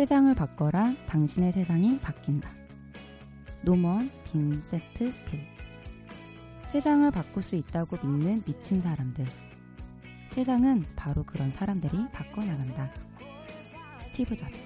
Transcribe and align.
세상을 0.00 0.34
바꿔라. 0.34 0.94
당신의 1.08 1.52
세상이 1.52 2.00
바뀐다. 2.00 2.48
노먼 3.60 4.10
빈센트 4.24 5.12
필 5.26 5.46
세상을 6.68 7.10
바꿀 7.10 7.42
수 7.42 7.54
있다고 7.54 7.98
믿는 8.02 8.42
미친 8.44 8.80
사람들. 8.80 9.26
세상은 10.30 10.86
바로 10.96 11.22
그런 11.22 11.52
사람들이 11.52 12.08
바꿔나간다. 12.14 12.90
스티브 13.98 14.34
잡스. 14.38 14.58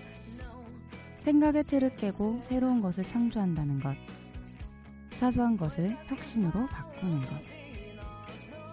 생각의 1.19 1.65
틀을 1.65 1.97
깨고 1.97 2.39
새로운 2.45 2.81
것을 2.81 3.03
창조한다는 3.03 3.81
것. 3.81 3.97
사소한 5.15 5.57
것을 5.57 5.97
혁신으로 6.07 6.69
바꾸는 6.69 7.23
것. 7.23 7.43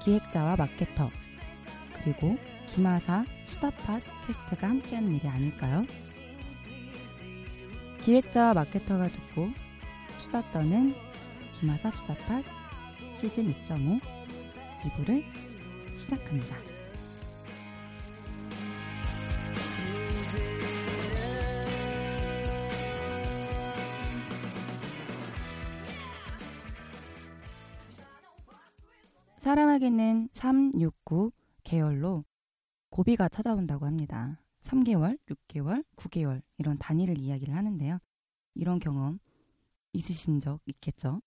기획자와 0.03 0.57
마케터. 0.57 1.09
그리고 2.03 2.37
김하사 2.67 3.25
수다팟 3.47 3.99
캐스트가 4.27 4.69
함께하는 4.69 5.15
일이 5.15 5.27
아닐까요? 5.27 5.83
기획자와 8.03 8.55
마케터가 8.55 9.07
듣고 9.07 9.49
수다 10.17 10.41
떠는 10.51 10.95
김하사 11.59 11.91
수다팟 11.91 12.41
시즌 13.13 13.51
2.5 13.51 14.01
2부를 14.81 15.23
시작합니다. 15.95 16.55
사람에게는 29.37 30.29
3, 30.33 30.71
6, 30.79 31.05
9 31.05 31.31
계열로 31.63 32.25
고비가 32.89 33.29
찾아온다고 33.29 33.85
합니다. 33.85 34.39
3개월, 34.61 35.17
6개월, 35.27 35.83
9개월 35.95 36.41
이런 36.57 36.77
단위를 36.77 37.17
이야기를 37.17 37.55
하는데요. 37.55 37.99
이런 38.53 38.79
경험 38.79 39.19
있으신 39.93 40.39
적 40.41 40.59
있겠죠? 40.65 41.21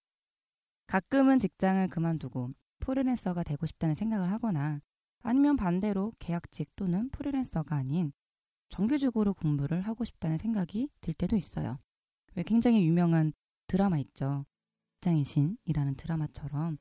가끔은 0.87 1.39
직장을 1.39 1.87
그만두고 1.89 2.51
프리랜서가 2.81 3.43
되고 3.43 3.67
싶다는 3.67 3.95
생각을 3.95 4.31
하거나 4.31 4.81
아니면 5.23 5.57
반대로 5.57 6.13
계약직 6.19 6.77
또는 6.77 7.09
프리랜서가 7.11 7.77
아닌 7.77 8.13
정규직으로 8.69 9.35
공부를 9.35 9.83
하고 9.83 10.05
싶다는 10.05 10.39
생각이 10.39 10.89
들 11.01 11.15
때도 11.15 11.37
있어요. 11.37 11.79
왜 12.35 12.43
굉장히 12.43 12.85
유명한 12.87 13.33
드라마 13.67 13.99
있죠. 13.99 14.45
직장의 15.05 15.25
신이라는 15.25 15.97
드라마처럼 15.97 16.79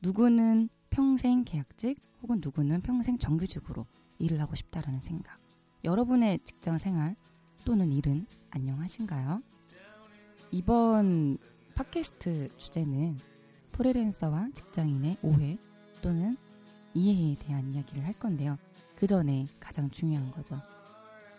누구는 0.00 0.70
평생 0.88 1.44
계약직 1.44 2.00
혹은 2.22 2.40
누구는 2.42 2.80
평생 2.80 3.18
정규직으로 3.18 3.86
일을 4.18 4.40
하고 4.40 4.54
싶다라는 4.54 5.00
생각. 5.00 5.47
여러분의 5.84 6.40
직장 6.44 6.76
생활 6.78 7.14
또는 7.64 7.92
일은 7.92 8.26
안녕하신가요? 8.50 9.42
이번 10.50 11.38
팟캐스트 11.74 12.48
주제는 12.56 13.16
프리랜서와 13.70 14.48
직장인의 14.54 15.18
오해 15.22 15.56
또는 16.02 16.36
이해에 16.94 17.36
대한 17.36 17.72
이야기를 17.72 18.04
할 18.04 18.12
건데요. 18.14 18.58
그 18.96 19.06
전에 19.06 19.46
가장 19.60 19.88
중요한 19.90 20.32
거죠. 20.32 20.60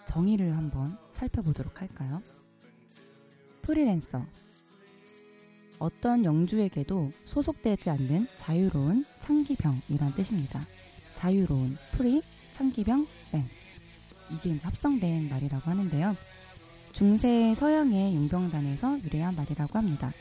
정의를 0.08 0.56
한번 0.56 0.98
살펴보도록 1.12 1.82
할까요? 1.82 2.22
프리랜서. 3.62 4.26
어떤 5.80 6.24
영주에게도 6.24 7.12
소속되지 7.26 7.90
않는 7.90 8.28
자유로운 8.38 9.06
창기병이란 9.20 10.16
뜻입니다. 10.16 10.62
자유로운 11.16 11.78
free, 11.92 12.22
창기병, 12.52 13.06
lance. 13.34 13.69
이게 14.32 14.52
이제 14.52 14.66
합성된 14.66 15.30
말이라고 15.30 15.70
하는데요. 15.70 16.16
중세 16.94 17.54
서양의 17.56 18.16
용병단에서 18.16 19.02
유래한 19.04 19.36
말이라고 19.36 19.78
합니다. 19.78 20.12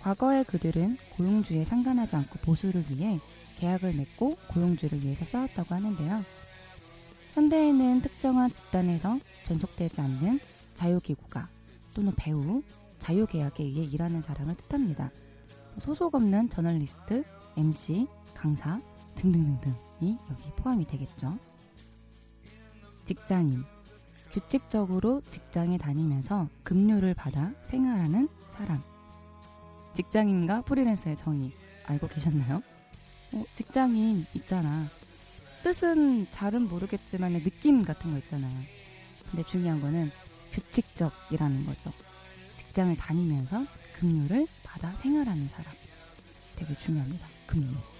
과거에 0.00 0.42
그들은 0.42 0.98
고용주에 1.16 1.64
상관하지 1.64 2.16
않고 2.16 2.38
보수를 2.40 2.84
위해 2.90 3.18
계약을 3.56 3.94
맺고 3.94 4.36
고용주를 4.48 5.02
위해서 5.02 5.24
싸웠다고 5.24 5.74
하는데요. 5.74 6.22
현대에는 7.34 8.02
특정한 8.02 8.52
집단에서 8.52 9.18
전속되지 9.44 10.00
않는 10.00 10.40
자유기구가 10.74 11.48
또는 11.94 12.12
배우, 12.16 12.62
자유계약에 12.98 13.64
의해 13.64 13.84
일하는 13.84 14.20
사람을 14.20 14.56
뜻합니다. 14.56 15.10
소속 15.78 16.14
없는 16.14 16.50
저널리스트, 16.50 17.24
MC, 17.56 18.06
강사 18.34 18.80
등등등등이 19.14 20.18
여기 20.30 20.50
포함이 20.56 20.86
되겠죠. 20.86 21.38
직장인. 23.04 23.64
규칙적으로 24.32 25.20
직장에 25.30 25.78
다니면서 25.78 26.48
급료를 26.62 27.14
받아 27.14 27.52
생활하는 27.62 28.28
사람. 28.50 28.82
직장인과 29.94 30.62
프리랜서의 30.62 31.16
정의 31.16 31.52
알고 31.84 32.08
계셨나요? 32.08 32.60
어, 33.32 33.44
직장인 33.54 34.26
있잖아. 34.34 34.88
뜻은 35.62 36.26
잘은 36.30 36.68
모르겠지만 36.68 37.32
느낌 37.42 37.82
같은 37.84 38.12
거 38.12 38.18
있잖아요. 38.18 38.54
근데 39.30 39.42
중요한 39.44 39.80
거는 39.80 40.10
규칙적이라는 40.52 41.66
거죠. 41.66 41.92
직장을 42.56 42.96
다니면서 42.96 43.64
급료를 43.98 44.46
받아 44.62 44.90
생활하는 44.96 45.48
사람. 45.48 45.72
되게 46.56 46.76
중요합니다. 46.78 47.26
급료. 47.46 47.93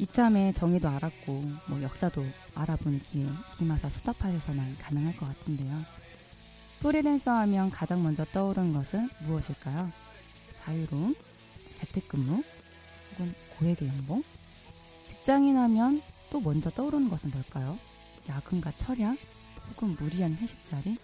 이참에 0.00 0.54
정의도 0.54 0.88
알았고 0.88 1.42
뭐 1.68 1.82
역사도 1.82 2.24
알아보는 2.54 3.00
기회 3.00 3.28
기마사 3.58 3.90
수다팟에서만 3.90 4.78
가능할 4.78 5.14
것 5.14 5.26
같은데요. 5.26 5.84
프리랜서 6.80 7.30
하면 7.32 7.70
가장 7.70 8.02
먼저 8.02 8.24
떠오르는 8.24 8.72
것은 8.72 9.10
무엇일까요? 9.26 9.92
자유로움, 10.56 11.14
재택근무, 11.76 12.42
혹은 13.12 13.34
고액의 13.58 13.88
연봉? 13.88 14.22
직장인 15.06 15.58
하면 15.58 16.00
또 16.30 16.40
먼저 16.40 16.70
떠오르는 16.70 17.10
것은 17.10 17.30
뭘까요? 17.30 17.78
야근과 18.26 18.72
철야, 18.78 19.14
혹은 19.68 19.96
무리한 20.00 20.34
회식 20.36 20.66
자리? 20.70 20.96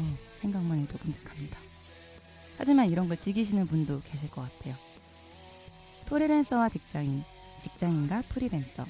어, 0.00 0.16
생각만 0.40 0.80
해도 0.80 0.98
끔찍합니다. 0.98 1.60
하지만 2.58 2.90
이런 2.90 3.06
걸 3.06 3.16
즐기시는 3.18 3.68
분도 3.68 4.00
계실 4.02 4.28
것 4.32 4.42
같아요. 4.42 4.74
프리랜서와 6.06 6.68
직장인, 6.70 7.22
직장인과 7.62 8.22
프리랜서. 8.22 8.84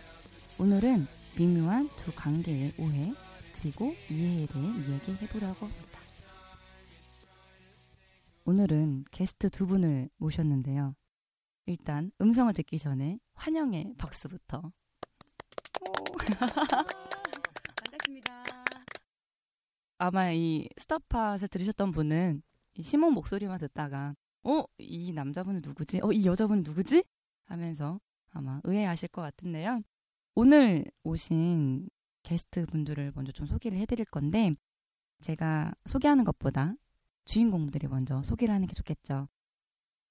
오늘은 0.59 1.06
미묘한 1.37 1.91
두 1.99 2.10
관계의 2.15 2.72
오해 2.78 3.12
그리고 3.60 3.94
이해에 4.09 4.47
대해 4.47 4.65
이야기해 4.65 5.28
보려고 5.28 5.66
합니다. 5.66 5.99
오늘은 8.47 9.05
게스트 9.10 9.50
두 9.50 9.66
분을 9.66 10.09
모셨는데요. 10.16 10.94
일단 11.66 12.12
음성을 12.19 12.50
듣기 12.55 12.78
전에 12.78 13.19
환영의 13.34 13.97
박수부터. 13.99 14.72
반갑습니다. 17.77 18.45
아마 19.98 20.33
이 20.33 20.66
스타팟을 20.78 21.48
들으셨던 21.48 21.91
분은 21.91 22.42
이 22.77 22.83
시몬 22.83 23.13
목소리만 23.13 23.59
듣다가 23.59 24.15
어? 24.45 24.65
이 24.78 25.13
남자분은 25.13 25.60
누구지? 25.63 26.01
어? 26.03 26.10
이 26.10 26.24
여자분은 26.24 26.63
누구지? 26.63 27.04
하면서 27.45 28.01
아마 28.33 28.61
의외하실 28.65 29.09
것 29.09 29.23
같은데요. 29.23 29.83
오늘 30.34 30.84
오신 31.05 31.89
게스트 32.23 32.67
분들을 32.67 33.13
먼저 33.15 33.33
좀 33.33 33.47
소개를 33.47 33.79
해드릴 33.79 34.07
건데, 34.07 34.55
제가 35.21 35.73
소개하는 35.87 36.25
것보다 36.25 36.75
주인공들이 37.25 37.89
먼저 37.89 38.23
소개를 38.23 38.55
하는 38.55 38.67
게 38.67 38.75
좋겠죠. 38.75 39.29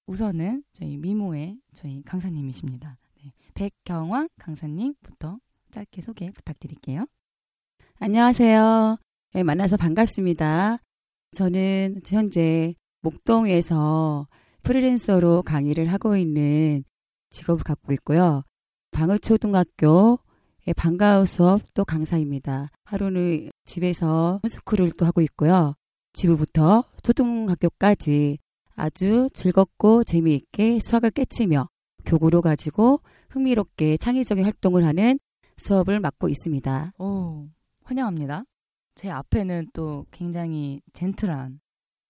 우선은 0.08 0.64
저희 0.74 0.98
미모의 0.98 1.60
저희 1.74 2.02
강사님이십니다. 2.04 2.98
네, 3.24 3.34
백경화 3.54 4.28
강사님부터 4.38 5.40
짧게 5.72 6.02
소개 6.02 6.32
부탁드릴게요. 6.32 7.06
안녕하세요. 8.00 8.98
네, 9.34 9.44
만나서 9.44 9.78
반갑습니다. 9.78 10.80
저는 11.34 12.02
현재 12.06 12.76
목동에서 13.02 14.28
프리랜서로 14.64 15.44
강의를 15.44 15.88
하고 15.88 16.18
있는 16.18 16.84
직업을 17.32 17.64
갖고 17.64 17.92
있고요. 17.94 18.44
방울초등학교에 18.92 20.18
예, 20.68 20.74
방과후 20.74 21.26
수업 21.26 21.62
또 21.74 21.84
강사입니다. 21.84 22.70
하루는 22.84 23.50
집에서 23.66 24.40
홈스쿨을 24.44 24.92
또 24.92 25.06
하고 25.06 25.22
있고요. 25.22 25.74
지부부터 26.14 26.84
초등학교까지 27.04 28.38
아주 28.76 29.28
즐겁고 29.34 30.04
재미있게 30.04 30.80
수학을 30.84 31.12
깨치며 31.12 31.68
교구로 32.06 32.42
가지고 32.42 33.02
흥미롭게 33.30 33.98
창의적인 33.98 34.44
활동을 34.44 34.86
하는 34.86 35.20
수업을 35.58 36.00
맡고 36.00 36.30
있습니다. 36.30 36.94
오, 37.00 37.48
환영합니다. 37.84 38.44
제 38.96 39.10
앞에는 39.10 39.70
또 39.74 40.06
굉장히 40.12 40.82
젠틀한 40.94 41.60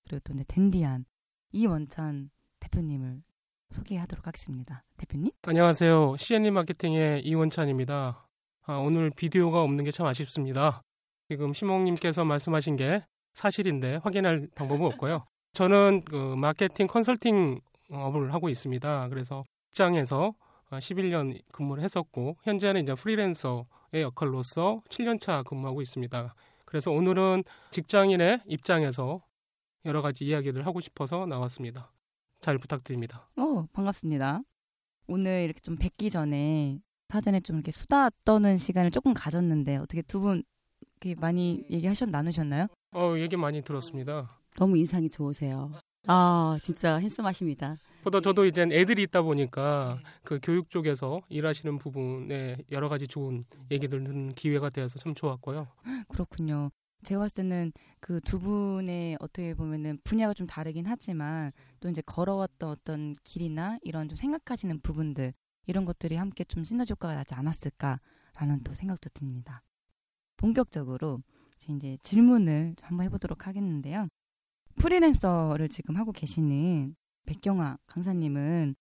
그리고 0.04 0.20
또 0.24 0.34
네, 0.34 0.44
댄디한 0.48 1.06
이원찬 1.52 2.32
대표님을 2.60 3.22
소개하도록 3.72 4.28
하겠습니다. 4.28 4.84
대표님? 4.98 5.32
안녕하세요. 5.44 6.16
CNE 6.18 6.52
마케팅의 6.52 7.22
이원찬입니다. 7.26 8.28
아, 8.64 8.74
오늘 8.76 9.10
비디오가 9.10 9.62
없는 9.64 9.84
게 9.86 9.92
참 9.92 10.06
아쉽습니다. 10.08 10.82
지금 11.30 11.54
시몽님께서 11.54 12.26
말씀하신 12.26 12.76
게 12.76 13.04
사실인데 13.34 13.98
확인할 14.04 14.48
방법은 14.56 14.86
없고요. 14.88 15.26
저는 15.54 16.04
그 16.06 16.36
마케팅 16.36 16.88
컨설팅 16.88 17.60
업을 17.90 18.34
하고 18.34 18.50
있습니다. 18.50 19.08
그래서 19.10 19.44
직장에서 19.72 20.34
11년 20.72 21.40
근무를 21.52 21.84
했었고 21.84 22.38
현재는 22.44 22.84
이제 22.84 22.94
프리랜서의 22.94 23.66
역할로서 24.02 24.82
7년차 24.90 25.46
근무하고 25.46 25.82
있습니다. 25.82 26.34
그래서 26.66 26.92
오늘은 26.92 27.44
직장인의 27.72 28.42
입장에서 28.46 29.22
여러 29.86 30.02
가지 30.02 30.26
이야기를 30.26 30.66
하고 30.66 30.80
싶어서 30.80 31.26
나왔습니다. 31.26 31.92
잘 32.42 32.58
부탁드립니다. 32.58 33.28
어, 33.38 33.66
반갑습니다. 33.72 34.42
오늘 35.08 35.44
이렇게 35.44 35.60
좀 35.60 35.76
뵙기 35.76 36.10
전에 36.10 36.80
사전에 37.10 37.40
좀 37.42 37.58
이렇게 37.58 37.72
수다 37.72 38.10
떠는 38.24 38.58
시간을 38.58 38.92
조금 38.92 39.14
가졌는데 39.14 39.78
어떻게 39.78 40.02
두 40.02 40.20
분 40.22 40.44
이렇게 41.02 41.20
많이 41.20 41.66
얘기하셨 41.70 42.10
나누셨나요? 42.10 42.68
어, 42.94 43.16
얘기 43.18 43.36
많이 43.36 43.62
들었습니다. 43.62 44.38
너무 44.56 44.78
인상이 44.78 45.10
좋으세요. 45.10 45.72
아, 46.08 46.58
진짜 46.62 46.98
핸섬하십니다. 46.98 47.78
보다 48.04 48.20
저도 48.20 48.46
이제 48.46 48.64
애들이 48.72 49.04
있다 49.04 49.22
보니까 49.22 50.00
그 50.24 50.40
교육 50.42 50.70
쪽에서 50.72 51.22
일하시는 51.30 51.78
부분에 51.78 52.58
여러 52.72 52.90
가지 52.90 53.08
좋은 53.08 53.44
얘기들 53.70 54.04
듣는 54.04 54.34
기회가 54.34 54.70
되어서 54.70 54.98
참 55.00 55.14
좋았고요. 55.14 55.68
그렇군요. 56.08 56.72
제가 57.04 57.22
봤을 57.22 57.36
때는 57.36 57.72
그 58.00 58.20
두 58.22 58.40
분의 58.40 59.18
어떻게 59.20 59.54
보면은 59.54 60.00
분야가 60.04 60.34
좀 60.34 60.48
다르긴 60.48 60.86
하지만 60.88 61.52
또 61.80 61.90
이제 61.90 62.02
걸어왔던 62.06 62.70
어떤 62.70 63.16
길이나 63.24 63.78
이런 63.82 64.08
좀 64.10 64.16
생각하시는 64.16 64.80
부분들 64.82 65.34
이런 65.68 65.86
것들이 65.86 66.16
함께 66.16 66.44
좀 66.44 66.64
시너지 66.64 66.92
효과가 66.92 67.16
나지 67.16 67.34
않았을까라는 67.34 68.64
또 68.64 68.74
생각도 68.74 69.10
듭니다. 69.14 69.64
본격적으로 70.38 71.22
이제 71.70 71.98
질문을 72.02 72.76
한번 72.82 73.06
해보도록 73.06 73.48
하겠는데요. 73.48 74.08
프리랜서를 74.78 75.70
지금 75.70 75.96
하고 75.98 76.12
계시는 76.12 76.96
백경아 77.26 77.78
강사님은 77.86 78.76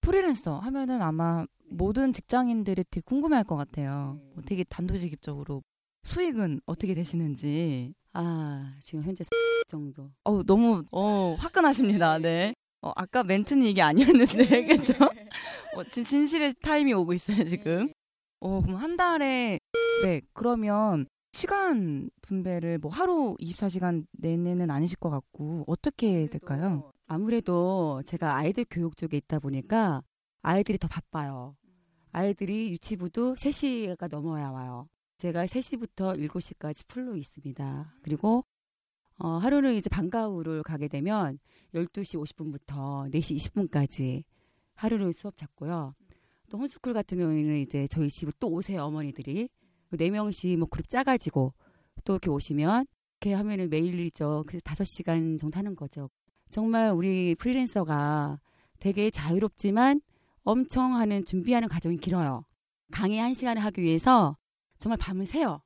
프리랜서 0.00 0.58
하면은 0.58 1.02
아마 1.02 1.46
모든 1.70 2.12
직장인들이 2.12 2.84
되게 2.90 3.02
궁금해할 3.04 3.44
것 3.44 3.56
같아요. 3.56 4.20
뭐 4.34 4.42
되게 4.44 4.64
단도직입적으로 4.64 5.62
수익은 6.04 6.60
어떻게 6.66 6.94
되시는지. 6.94 7.94
아, 8.12 8.74
지금 8.80 9.02
현재 9.02 9.24
정도. 9.68 10.10
어 10.24 10.42
너무 10.42 10.84
어 10.92 11.34
화끈하십니다. 11.38 12.18
네. 12.18 12.54
어, 12.80 12.92
아까 12.94 13.24
멘트는 13.24 13.66
이게 13.66 13.82
아니었는데, 13.82 14.64
그죠? 14.94 14.94
어, 15.74 15.84
진, 15.90 16.04
진실의 16.04 16.54
타임이 16.62 16.92
오고 16.94 17.12
있어요, 17.12 17.44
지금. 17.44 17.92
어, 18.38 18.60
그럼 18.62 18.76
한 18.76 18.96
달에, 18.96 19.58
네, 20.04 20.20
그러면 20.32 21.06
시간 21.32 22.08
분배를 22.22 22.78
뭐 22.78 22.92
하루 22.92 23.34
24시간 23.40 24.06
내내는 24.12 24.70
아니실 24.70 24.96
것 24.98 25.10
같고, 25.10 25.64
어떻게 25.66 26.28
될까요? 26.28 26.92
아무래도 27.08 28.00
제가 28.06 28.36
아이들 28.36 28.64
교육 28.70 28.96
쪽에 28.96 29.16
있다 29.16 29.40
보니까 29.40 30.02
아이들이 30.42 30.78
더 30.78 30.86
바빠요. 30.86 31.56
아이들이 32.12 32.70
유치부도 32.70 33.34
3시가 33.34 34.08
넘어야 34.08 34.50
와요. 34.50 34.86
제가 35.18 35.46
3시부터 35.46 36.16
7시까지 36.16 36.86
풀로 36.86 37.16
있습니다. 37.16 37.94
그리고 38.02 38.44
어, 39.18 39.30
하루는 39.30 39.74
이제 39.74 39.88
방과후를 39.88 40.62
가게 40.62 40.86
되면 40.86 41.40
12시 41.74 42.22
50분부터 42.24 43.12
4시 43.12 43.36
20분까지 43.36 44.22
하루는 44.74 45.10
수업 45.10 45.36
잡고요. 45.36 45.94
또 46.48 46.58
홈스쿨 46.58 46.94
같은 46.94 47.18
경우에는 47.18 47.58
이제 47.58 47.88
저희 47.88 48.08
집으로 48.08 48.32
또 48.38 48.48
오세요, 48.48 48.84
어머니들이. 48.84 49.48
4명씩 49.92 50.56
뭐 50.56 50.68
그룹 50.68 50.88
짜가지고 50.88 51.52
또 52.04 52.12
이렇게 52.12 52.30
오시면 52.30 52.86
이렇게 53.20 53.34
하면은 53.34 53.70
매일이죠. 53.70 54.44
그래서 54.46 54.62
5시간 54.62 55.36
정도 55.36 55.58
하는 55.58 55.74
거죠. 55.74 56.10
정말 56.48 56.92
우리 56.92 57.34
프리랜서가 57.34 58.38
되게 58.78 59.10
자유롭지만 59.10 60.00
엄청 60.44 60.94
하는 60.94 61.24
준비하는 61.24 61.68
과정이 61.68 61.96
길어요. 61.96 62.44
강의 62.92 63.20
1시간을 63.20 63.58
하기 63.58 63.82
위해서 63.82 64.36
정말 64.78 64.96
밤을 64.98 65.26
새요. 65.26 65.60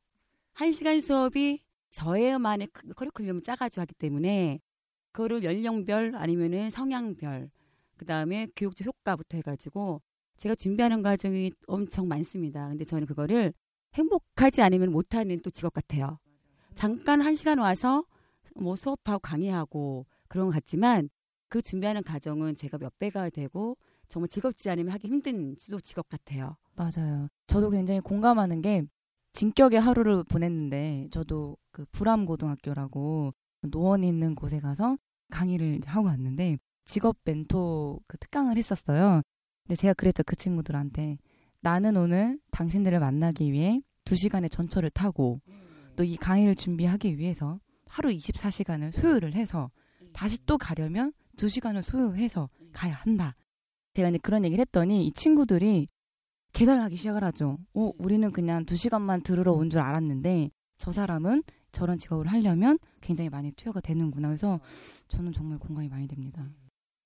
1시간 0.55 1.00
수업이 1.00 1.61
저의만의 1.91 2.69
커리큘럼을 2.69 3.44
짜가지고 3.44 3.82
하기 3.82 3.94
때문에 3.94 4.61
그거를 5.12 5.44
연령별 5.44 6.17
아니면은 6.17 6.70
성향별 6.70 7.50
그 7.97 8.05
다음에 8.06 8.49
교육적 8.56 8.87
효과부터 8.87 9.37
해가지고 9.37 10.00
제가 10.38 10.55
준비하는 10.55 11.03
과정이 11.03 11.53
엄청 11.67 12.09
많습니다. 12.09 12.69
근데 12.69 12.85
저는 12.85 13.06
그거를 13.06 13.53
행복하지 13.94 14.62
않으면 14.62 14.91
못하는 14.91 15.41
또 15.43 15.50
직업 15.50 15.75
같아요. 15.75 16.19
잠깐 16.75 17.20
한 17.20 17.35
시간 17.35 17.59
와서 17.59 18.05
뭐 18.56 18.75
수업하고 18.75 19.19
강의하고 19.20 20.06
그런 20.29 20.47
것 20.47 20.55
같지만 20.55 21.11
그 21.49 21.61
준비하는 21.61 22.03
과정은 22.03 22.56
제가 22.56 22.79
몇 22.79 22.99
배가 22.99 23.29
되고 23.29 23.76
정말 24.09 24.29
즐겁지 24.29 24.70
않으면 24.70 24.93
하기 24.94 25.09
힘든 25.09 25.55
수도 25.59 25.79
직업 25.81 26.09
같아요. 26.09 26.56
맞아요. 26.75 27.29
저도 27.47 27.69
굉장히 27.69 28.00
공감하는 28.00 28.62
게 28.62 28.82
진격의 29.32 29.81
하루를 29.81 30.25
보냈는데 30.25 31.08
저도 31.11 31.56
그 31.70 31.84
불암고등학교라고 31.93 33.32
노원이 33.62 34.06
있는 34.06 34.34
곳에 34.34 34.61
가서 34.61 34.96
강의를 35.31 35.81
하고 35.87 36.08
왔는데 36.08 36.58
직업 36.84 37.17
멘토 37.25 38.00
그 38.06 38.19
특강을 38.19 38.56
했었어요. 38.56 39.23
근데 39.64 39.76
제가 39.76 39.94
그랬죠 39.94 40.23
그 40.25 40.37
친구들한테 40.37 41.17
나는 41.61 41.96
오늘 41.96 42.38
당신들을 42.50 42.99
만나기 42.99 43.52
위해 43.52 43.81
두 44.05 44.17
시간의 44.17 44.50
전철을 44.50 44.90
타고 44.90 45.40
또 45.96 46.04
이 46.04 46.16
강의를 46.16 46.54
준비하기 46.54 47.18
위해서 47.18 47.61
하루 47.87 48.11
24시간을 48.11 48.92
소요를 48.92 49.35
해서 49.35 49.71
다시 50.12 50.38
또 50.47 50.59
가려면 50.59 51.12
두 51.37 51.49
시간을 51.49 51.83
소요해서 51.83 52.49
가야 52.73 52.95
한다. 52.95 53.35
제가 53.95 54.09
이제 54.09 54.18
그런 54.23 54.45
얘기를 54.45 54.61
했더니 54.62 55.06
이 55.06 55.12
친구들이 55.12 55.88
계산하기 56.52 56.97
시작을 56.97 57.25
하죠. 57.25 57.59
어, 57.75 57.92
우리는 57.99 58.30
그냥 58.32 58.64
두 58.64 58.76
시간만 58.76 59.23
들으러 59.23 59.52
온 59.52 59.71
줄 59.71 59.80
알았는데 59.80 60.50
저 60.76 60.92
사람은 60.92 61.42
저런 61.73 61.97
직업을 61.99 62.26
하려면 62.26 62.78
굉장히 63.00 63.30
많이 63.30 63.50
투여가 63.52 63.80
되는구나. 63.80 64.28
그래서 64.28 64.61
저는 65.09 65.32
정말 65.32 65.59
공감이 65.59 65.88
많이 65.88 66.06
됩니다. 66.06 66.47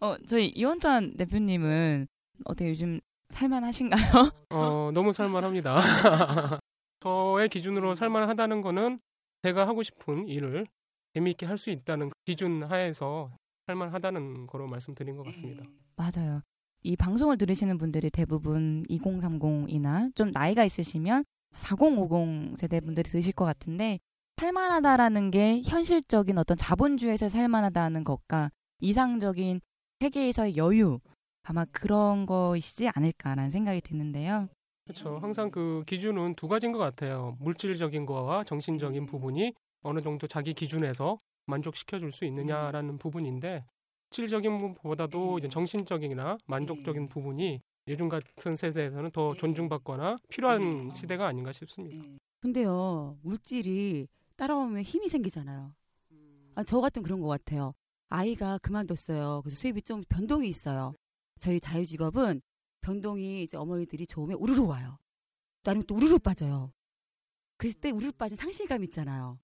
어, 0.00 0.16
저희 0.26 0.48
이원찬 0.48 1.16
대표님은 1.16 2.06
어떻게 2.44 2.70
요즘 2.70 3.00
살만하신가요? 3.30 4.30
어, 4.50 4.90
너무 4.92 5.12
살만합니다. 5.12 5.76
저의 7.00 7.48
기준으로 7.48 7.94
살만하다는 7.94 8.62
거는 8.62 8.98
제가 9.42 9.66
하고 9.68 9.82
싶은 9.82 10.28
일을 10.28 10.66
재미있게 11.14 11.46
할 11.46 11.56
수 11.56 11.70
있다는 11.70 12.08
그 12.08 12.14
기준 12.24 12.62
하에서 12.64 13.30
살만하다는 13.66 14.46
거로 14.48 14.66
말씀드린 14.66 15.16
것 15.16 15.22
같습니다. 15.26 15.64
맞아요. 15.96 16.42
이 16.86 16.94
방송을 16.94 17.36
들으시는 17.36 17.78
분들이 17.78 18.10
대부분 18.10 18.84
2030이나 18.88 20.14
좀 20.14 20.30
나이가 20.30 20.62
있으시면 20.62 21.24
4050 21.54 22.56
세대 22.56 22.78
분들이 22.78 23.10
들으실 23.10 23.32
것 23.32 23.44
같은데 23.44 23.98
살만하다라는 24.36 25.32
게 25.32 25.62
현실적인 25.64 26.38
어떤 26.38 26.56
자본주의에서 26.56 27.28
살만하다는 27.28 28.04
것과 28.04 28.50
이상적인 28.78 29.60
세계에서의 29.98 30.56
여유 30.56 31.00
아마 31.42 31.64
그런 31.72 32.24
것이지 32.24 32.88
않을까라는 32.94 33.50
생각이 33.50 33.80
드는데요. 33.80 34.48
그렇죠. 34.84 35.18
항상 35.18 35.50
그 35.50 35.82
기준은 35.88 36.36
두 36.36 36.46
가지인 36.46 36.72
것 36.72 36.78
같아요. 36.78 37.36
물질적인 37.40 38.06
거와 38.06 38.44
정신적인 38.44 39.06
부분이 39.06 39.54
어느 39.82 40.02
정도 40.02 40.28
자기 40.28 40.54
기준에서 40.54 41.18
만족시켜 41.46 41.98
줄 41.98 42.12
수 42.12 42.24
있느냐라는 42.26 42.98
부분인데 42.98 43.64
실질적인 44.16 44.56
부분보다도 44.56 45.38
이제 45.38 45.48
정신적이나 45.48 46.38
만족적인 46.46 47.08
부분이 47.10 47.60
요즘 47.88 48.08
같은 48.08 48.56
세대에서는 48.56 49.10
더 49.10 49.34
존중받거나 49.34 50.16
필요한 50.30 50.90
시대가 50.94 51.26
아닌가 51.26 51.52
싶습니다. 51.52 52.02
근데요, 52.40 53.18
물질이 53.20 54.08
따라오면 54.36 54.82
힘이 54.82 55.08
생기잖아요. 55.08 55.74
아, 56.54 56.64
저 56.64 56.80
같은 56.80 57.02
그런 57.02 57.20
것 57.20 57.28
같아요. 57.28 57.74
아이가 58.08 58.56
그만뒀어요. 58.58 59.42
그래서 59.44 59.60
수입이 59.60 59.82
좀 59.82 60.02
변동이 60.08 60.48
있어요. 60.48 60.94
저희 61.38 61.60
자유직업은 61.60 62.40
변동이 62.80 63.42
이제 63.42 63.58
어머니들이 63.58 64.06
좋으면 64.06 64.38
우르르 64.38 64.62
와요. 64.62 64.96
나름 65.62 65.82
또 65.82 65.94
우르르 65.94 66.18
빠져요. 66.18 66.72
그랬을 67.58 67.80
때 67.80 67.90
우르르 67.90 68.12
빠진 68.12 68.36
상실감 68.36 68.82
있잖아요. 68.84 69.38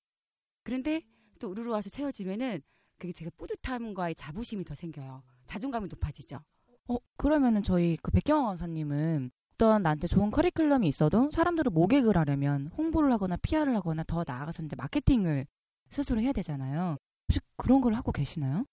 그런데 0.64 1.02
또 1.38 1.50
우르르 1.50 1.70
와서 1.70 1.90
채워지면은 1.90 2.62
그게 3.02 3.12
제가 3.12 3.32
뿌듯함과의 3.36 4.14
자부심이 4.14 4.64
더 4.64 4.76
생겨요. 4.76 5.24
자존감이 5.46 5.88
높아지죠. 5.88 6.38
어, 6.86 6.96
그러면은 7.16 7.64
저희 7.64 7.98
그 8.00 8.12
백경원 8.12 8.46
강사님은 8.46 9.32
어떤 9.54 9.82
나한테 9.82 10.06
좋은 10.06 10.30
커리큘럼이 10.30 10.86
있어도 10.86 11.28
사람들을 11.32 11.72
모객을 11.72 12.16
하려면 12.16 12.68
홍보를 12.68 13.12
하거나 13.12 13.36
PR을 13.38 13.74
하거나 13.74 14.04
더 14.04 14.22
나아가서 14.24 14.62
이제 14.62 14.76
마케팅을 14.76 15.46
스스로 15.90 16.20
해야 16.20 16.32
되잖아요. 16.32 16.96
혹시 17.28 17.40
그런 17.56 17.80
걸 17.80 17.94
하고 17.94 18.12
계시나요? 18.12 18.66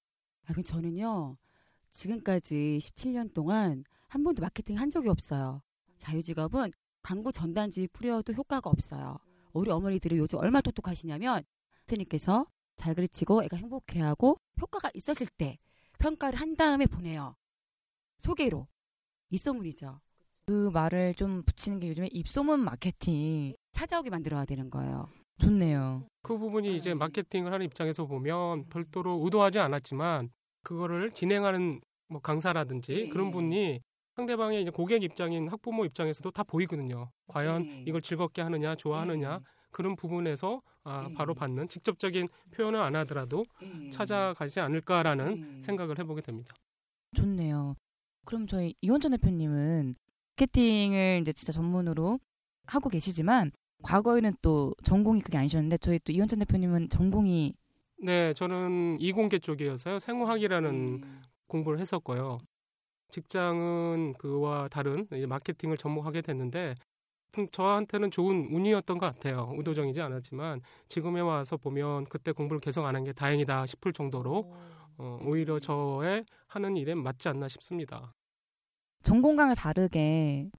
아, 0.46 0.54
그 0.54 0.62
저는요, 0.62 1.36
지금까지 1.92 2.78
17년 2.82 3.34
동안 3.34 3.84
한 4.10 4.24
번도 4.24 4.44
마케팅 4.44 4.78
한 4.78 4.92
적이 4.92 5.10
없어요. 5.10 5.64
자유직업은 5.98 6.72
광고 7.02 7.32
전단지 7.32 7.88
뿌려도 7.88 8.34
효과가 8.34 8.70
없어요. 8.70 9.18
우리 9.54 9.72
어머니들이 9.72 10.20
요즘 10.20 10.38
얼마나 10.38 10.62
똑똑하시냐면, 10.62 11.44
선생님께서 11.88 12.46
잘 12.80 12.96
가르치고 12.96 13.44
애가 13.44 13.58
행복해하고 13.58 14.38
효과가 14.62 14.90
있었을 14.94 15.28
때 15.28 15.58
평가를 16.00 16.40
한 16.40 16.56
다음에 16.56 16.86
보내요. 16.86 17.36
소개로. 18.18 18.68
입소문이죠. 19.32 20.00
그 20.46 20.70
말을 20.74 21.14
좀 21.14 21.44
붙이는 21.44 21.80
게 21.80 21.90
요즘에 21.90 22.08
입소문 22.12 22.62
마케팅 22.62 23.54
찾아오게 23.74 24.10
만들어야 24.10 24.46
되는 24.46 24.70
거예요. 24.70 25.10
좋네요. 25.40 26.08
그 26.24 26.38
부분이 26.38 26.76
이제 26.76 26.94
마케팅을 26.94 27.54
하는 27.54 27.66
입장에서 27.66 28.06
보면 28.06 28.70
별도로 28.70 29.22
의도하지 29.24 29.60
않았지만 29.60 30.30
그거를 30.64 31.12
진행하는 31.12 31.82
뭐 32.08 32.22
강사라든지 32.22 32.94
네. 32.94 33.10
그런 33.10 33.30
분이 33.30 33.82
상대방의 34.16 34.62
이제 34.62 34.72
고객 34.72 35.04
입장인 35.04 35.50
학부모 35.50 35.86
입장에서도 35.86 36.32
다 36.32 36.44
보이거든요. 36.44 37.12
과연 37.28 37.64
네. 37.64 37.84
이걸 37.88 38.02
즐겁게 38.02 38.42
하느냐, 38.42 38.76
좋아하느냐 38.76 39.42
그런 39.72 39.96
부분에서 39.96 40.62
아, 40.84 41.08
네. 41.08 41.14
바로 41.14 41.34
받는 41.34 41.68
직접적인 41.68 42.30
표현을 42.52 42.80
안 42.80 42.96
하더라도 42.98 43.46
네. 43.62 43.90
찾아가지 43.90 44.60
않을까라는 44.60 45.42
네. 45.56 45.62
생각을 45.62 46.00
해보게 46.00 46.22
됩니다. 46.22 46.56
좋네요. 47.16 47.76
그럼 48.26 48.48
저희 48.48 48.76
이원전 48.82 49.12
대표님은 49.12 49.96
마케팅을 50.40 51.20
이제 51.22 51.34
진짜 51.34 51.52
전문으로 51.52 52.20
하고 52.68 52.90
계시지만 52.90 53.52
과거에는 53.84 54.36
또 54.42 54.74
전공이 54.84 55.22
그게 55.22 55.38
아니셨는데 55.38 55.78
저희 55.78 56.00
또 56.00 56.12
이원전 56.12 56.40
대표님은 56.40 56.90
전공이 56.90 57.54
네, 58.02 58.34
저는 58.34 58.98
이공계 59.00 59.40
쪽이어서요. 59.40 60.00
생화학이라는 60.00 61.02
네. 61.02 61.08
공부를 61.48 61.80
했었고요. 61.80 62.40
직장은 63.12 64.14
그와 64.18 64.68
다른 64.70 65.08
마케팅을 65.10 65.78
접목하게 65.78 66.22
됐는데 66.22 66.76
좀 66.76 66.89
저한테는 67.52 68.12
좋은 68.12 68.48
운이었던 68.52 68.98
것 68.98 69.06
같아요. 69.06 69.54
의도적이지 69.58 70.02
않았지만 70.02 70.62
지금에 70.88 71.22
와서 71.22 71.58
보면 71.58 72.06
그때 72.06 72.32
공부를 72.32 72.60
계속 72.60 72.86
안 72.86 72.96
한 72.96 73.04
게 73.04 73.14
다행이다 73.14 73.66
싶을 73.66 73.94
정도로 73.94 74.52
어, 74.98 75.20
오히려 75.24 75.60
저의 75.60 76.26
하는 76.48 76.76
일에 76.76 76.96
맞지 76.96 77.30
않나 77.30 77.48
싶습니다. 77.48 78.14
전공과는 79.04 79.56
다르게 79.56 80.50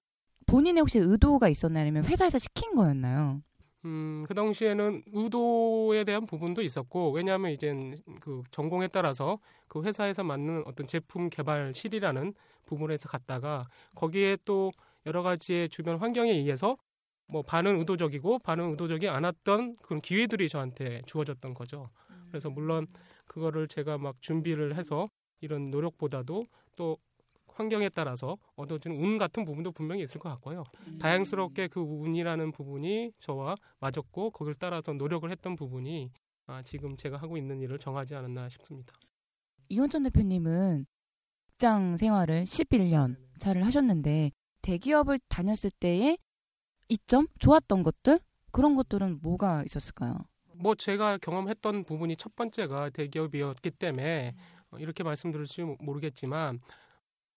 본인의 0.47 0.81
혹시 0.81 0.97
의도가 0.99 1.47
있었나요? 1.49 1.83
아니면 1.83 2.05
회사에서 2.05 2.37
시킨 2.39 2.73
거였나요? 2.75 3.41
음, 3.85 4.25
그 4.27 4.33
당시에는 4.35 5.03
의도에 5.11 6.03
대한 6.03 6.25
부분도 6.27 6.61
있었고, 6.61 7.11
왜냐하면 7.11 7.51
이제 7.51 7.73
그 8.19 8.43
전공에 8.51 8.87
따라서 8.87 9.39
그 9.67 9.81
회사에서 9.83 10.23
맞는 10.23 10.63
어떤 10.67 10.85
제품 10.87 11.29
개발 11.29 11.73
실이라는 11.73 12.33
부분에서 12.65 13.09
갔다가 13.09 13.67
거기에 13.95 14.37
또 14.45 14.71
여러 15.05 15.21
가지의 15.23 15.69
주변 15.69 15.97
환경에 15.97 16.31
의해서 16.31 16.77
뭐 17.27 17.41
반은 17.41 17.79
의도적이고 17.79 18.39
반은 18.39 18.71
의도적이 18.71 19.07
않았던 19.09 19.77
그런 19.77 20.01
기회들이 20.01 20.49
저한테 20.49 21.01
주어졌던 21.05 21.53
거죠. 21.53 21.89
그래서 22.27 22.49
물론 22.49 22.87
그거를 23.25 23.67
제가 23.67 23.97
막 23.97 24.21
준비를 24.21 24.75
해서 24.75 25.09
이런 25.39 25.71
노력보다도 25.71 26.45
또 26.75 26.97
환경에 27.47 27.89
따라서 27.89 28.37
얻어진 28.55 28.93
운 28.93 29.17
같은 29.17 29.45
부분도 29.45 29.71
분명히 29.71 30.03
있을 30.03 30.19
것 30.19 30.29
같고요. 30.29 30.63
다양스럽게 30.99 31.67
그 31.67 31.79
운이라는 31.81 32.51
부분이 32.51 33.11
저와 33.19 33.55
맞았고 33.79 34.31
거기를 34.31 34.55
따라서 34.59 34.93
노력을 34.93 35.29
했던 35.29 35.55
부분이 35.55 36.11
아, 36.47 36.61
지금 36.63 36.97
제가 36.97 37.17
하고 37.17 37.37
있는 37.37 37.61
일을 37.61 37.77
정하지 37.79 38.15
않았나 38.15 38.49
싶습니다. 38.49 38.93
이원전 39.69 40.03
대표님은 40.03 40.85
직장 41.61 41.95
생활을 41.97 42.43
11년 42.43 43.15
차를 43.39 43.65
하셨는데 43.65 44.31
대기업을 44.61 45.19
다녔을 45.29 45.71
때의 45.79 46.17
이점 46.89 47.27
좋았던 47.39 47.83
것들 47.83 48.19
그런 48.51 48.75
것들은 48.75 49.19
뭐가 49.21 49.63
있었을까요? 49.65 50.17
뭐 50.53 50.75
제가 50.75 51.17
경험했던 51.17 51.85
부분이 51.85 52.17
첫 52.17 52.35
번째가 52.35 52.89
대기업이었기 52.91 53.71
때문에 53.71 54.35
어, 54.71 54.77
이렇게 54.77 55.03
말씀드릴지 55.03 55.63
모르겠지만 55.79 56.59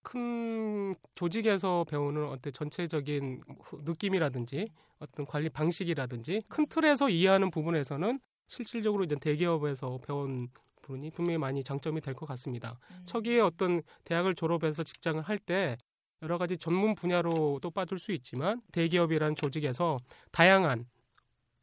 큰 0.01 0.93
조직에서 1.15 1.85
배우는 1.89 2.27
어떤 2.29 2.53
전체적인 2.53 3.41
후- 3.63 3.81
느낌이라든지 3.83 4.67
어떤 4.99 5.25
관리 5.25 5.49
방식이라든지 5.49 6.43
큰 6.49 6.67
틀에서 6.67 7.09
이해하는 7.09 7.49
부분에서는 7.49 8.19
실질적으로 8.47 9.03
이제 9.03 9.15
대기업에서 9.15 9.97
배운 10.05 10.47
부분이 10.83 11.09
분명히 11.11 11.39
많이 11.39 11.63
장점이 11.63 12.01
될 12.01 12.13
것 12.13 12.27
같습니다. 12.27 12.77
초기에 13.05 13.39
어떤 13.39 13.81
대학을 14.03 14.35
졸업해서 14.35 14.83
직장을 14.83 15.19
할 15.23 15.39
때 15.39 15.77
여러 16.25 16.39
가지 16.39 16.57
전문 16.57 16.95
분야로 16.95 17.59
또 17.61 17.69
빠질 17.69 17.99
수 17.99 18.11
있지만 18.11 18.59
대기업이라는 18.71 19.35
조직에서 19.35 19.99
다양한 20.31 20.87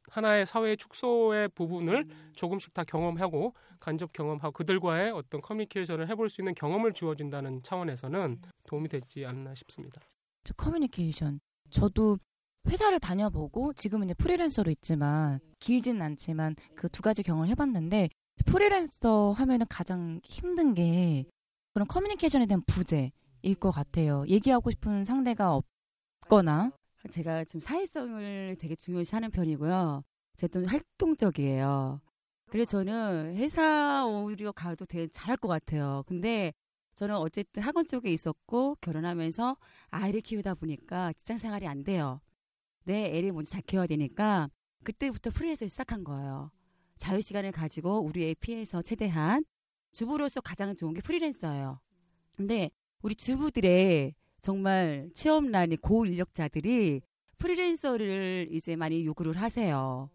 하나의 0.08 0.46
사회 0.46 0.76
축소의 0.76 1.48
부분을 1.48 2.06
조금씩 2.36 2.72
다 2.72 2.84
경험하고 2.84 3.54
간접 3.80 4.12
경험하고 4.12 4.52
그들과의 4.52 5.10
어떤 5.10 5.40
커뮤니케이션을 5.40 6.08
해볼 6.08 6.28
수 6.28 6.40
있는 6.42 6.54
경험을 6.54 6.92
주어준다는 6.92 7.62
차원에서는 7.64 8.40
도움이 8.68 8.88
됐지 8.88 9.26
않나 9.26 9.52
싶습니다. 9.56 10.00
저 10.44 10.54
커뮤니케이션. 10.54 11.40
저도 11.70 12.18
회사를 12.68 13.00
다녀보고 13.00 13.72
지금은 13.72 14.04
이제 14.06 14.14
프리랜서로 14.14 14.70
있지만 14.70 15.40
길지는 15.58 16.00
않지만 16.02 16.54
그 16.76 16.88
두 16.88 17.02
가지 17.02 17.24
경험을 17.24 17.48
해봤는데 17.48 18.10
프리랜서 18.46 19.32
하면은 19.32 19.66
가장 19.68 20.20
힘든 20.22 20.74
게 20.74 21.24
그런 21.74 21.88
커뮤니케이션에 21.88 22.46
대한 22.46 22.62
부재 22.66 23.10
일 23.42 23.54
것 23.54 23.70
같아요. 23.70 24.24
얘기하고 24.28 24.70
싶은 24.70 25.04
상대가 25.04 25.60
없거나 26.22 26.72
제가 27.10 27.44
좀 27.44 27.60
사회성을 27.60 28.56
되게 28.60 28.74
중요시하는 28.76 29.30
편이고요. 29.30 30.02
제가 30.36 30.52
좀 30.52 30.64
활동적이에요. 30.66 32.00
그래서 32.48 32.70
저는 32.84 33.36
회사 33.36 34.04
오히려 34.06 34.52
가도 34.52 34.84
되게 34.86 35.08
잘할 35.08 35.36
것 35.36 35.48
같아요. 35.48 36.04
근데 36.06 36.52
저는 36.94 37.16
어쨌든 37.16 37.62
학원 37.62 37.86
쪽에 37.86 38.12
있었고 38.12 38.76
결혼하면서 38.80 39.56
아이를 39.90 40.20
키우다 40.20 40.54
보니까 40.54 41.12
직장 41.14 41.38
생활이 41.38 41.66
안 41.66 41.82
돼요. 41.82 42.20
내 42.84 43.16
애를 43.16 43.32
먼저 43.32 43.50
잘 43.50 43.62
키워야 43.62 43.86
되니까 43.86 44.48
그때부터 44.84 45.30
프리랜서를 45.30 45.68
시작한 45.68 46.04
거예요. 46.04 46.50
자유 46.98 47.20
시간을 47.20 47.52
가지고 47.52 48.00
우리 48.00 48.28
애 48.28 48.34
피해서 48.34 48.82
최대한 48.82 49.44
주부로서 49.92 50.40
가장 50.40 50.76
좋은 50.76 50.94
게 50.94 51.00
프리랜서예요. 51.00 51.80
근데 52.36 52.70
우리 53.02 53.14
주부들의 53.14 54.14
정말 54.40 55.10
취업난이 55.14 55.76
고인력자들이 55.76 57.00
프리랜서를 57.38 58.48
이제 58.50 58.76
많이 58.76 59.04
요구를 59.04 59.36
하세요. 59.36 60.10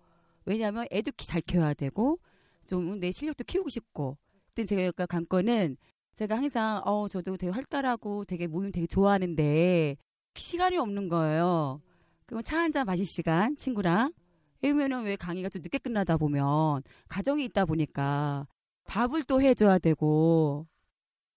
왜냐하면 0.46 0.86
애도 0.92 1.12
키- 1.18 1.28
잘 1.28 1.42
키워야 1.42 1.74
되고 1.74 2.20
좀 2.66 3.00
내 3.00 3.12
실력도 3.12 3.44
키우고 3.46 3.70
싶고. 3.70 4.18
근데 4.54 4.66
제가 4.66 5.06
관건은 5.06 5.78
제가 6.16 6.36
항상 6.38 6.82
어 6.86 7.08
저도 7.08 7.38
되게 7.38 7.52
활달하고 7.52 8.26
되게 8.26 8.48
모임 8.48 8.72
되게 8.72 8.88
좋아하는데 8.88 9.98
시간이 10.36 10.78
없는 10.78 11.10
거예요. 11.10 11.82
그러면 12.26 12.44
차한 12.44 12.72
잔 12.72 12.86
마실 12.86 13.06
시간 13.06 13.56
친구랑 13.56 14.14
왜냐면은 14.62 15.04
왜 15.04 15.16
강의가 15.16 15.50
좀 15.50 15.62
늦게 15.62 15.78
끝나다 15.78 16.18
보면 16.18 16.82
가정이 17.08 17.46
있다 17.46 17.66
보니까 17.66 18.48
밥을 18.86 19.24
또 19.24 19.42
해줘야 19.42 19.78
되고 19.80 20.66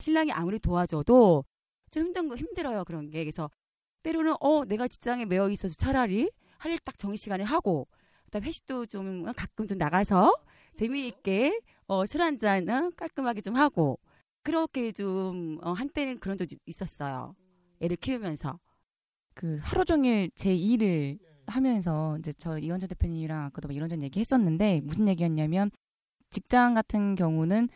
신랑이 0.01 0.33
아무리 0.33 0.59
도와줘도 0.59 1.45
좀 1.91 2.05
힘든 2.07 2.29
거 2.29 2.37
힘들어요 2.37 2.85
그런 2.85 3.11
게. 3.11 3.23
그래서 3.25 3.51
때로는 4.03 4.35
어 4.41 4.65
내가 4.65 4.89
직장에 4.89 5.25
매여 5.27 5.51
있어서 5.51 5.75
차라리 5.77 6.31
할 6.59 6.73
일 6.73 6.79
딱 6.85 6.99
정시 6.99 7.25
시간에 7.25 7.45
하고 7.45 7.89
그다음 8.25 8.45
회식도 8.45 8.87
좀 8.87 9.25
가끔 9.37 9.67
좀 9.67 9.79
나가서 9.79 10.35
재미있게 10.75 11.61
어, 11.87 12.07
술 12.07 12.23
한잔 12.23 12.69
어, 12.69 12.91
깔끔하게 12.97 13.41
좀 13.41 13.57
하고. 13.57 13.99
그렇게 14.43 14.93
좀 14.93 15.59
어, 15.63 15.73
한때는 15.73 16.19
그런 16.19 16.39
적이 16.39 16.57
있었어요. 16.67 17.35
애를 17.81 17.97
키우면서. 17.97 18.59
그 19.35 19.59
하루 19.63 19.85
종일 19.85 20.31
제 20.35 20.55
일을 20.55 21.19
하면서 21.47 22.17
이제 22.19 22.33
저 22.35 22.59
이원재 22.59 22.87
대표님이랑 22.89 23.45
아까도 23.47 23.69
막 23.69 23.75
이런저런 23.77 24.03
얘기했었는데 24.05 24.81
무슨 24.85 25.09
얘기였냐면 25.09 25.71
직장 26.31 26.75
같은 26.75 27.15
경우는 27.17 27.69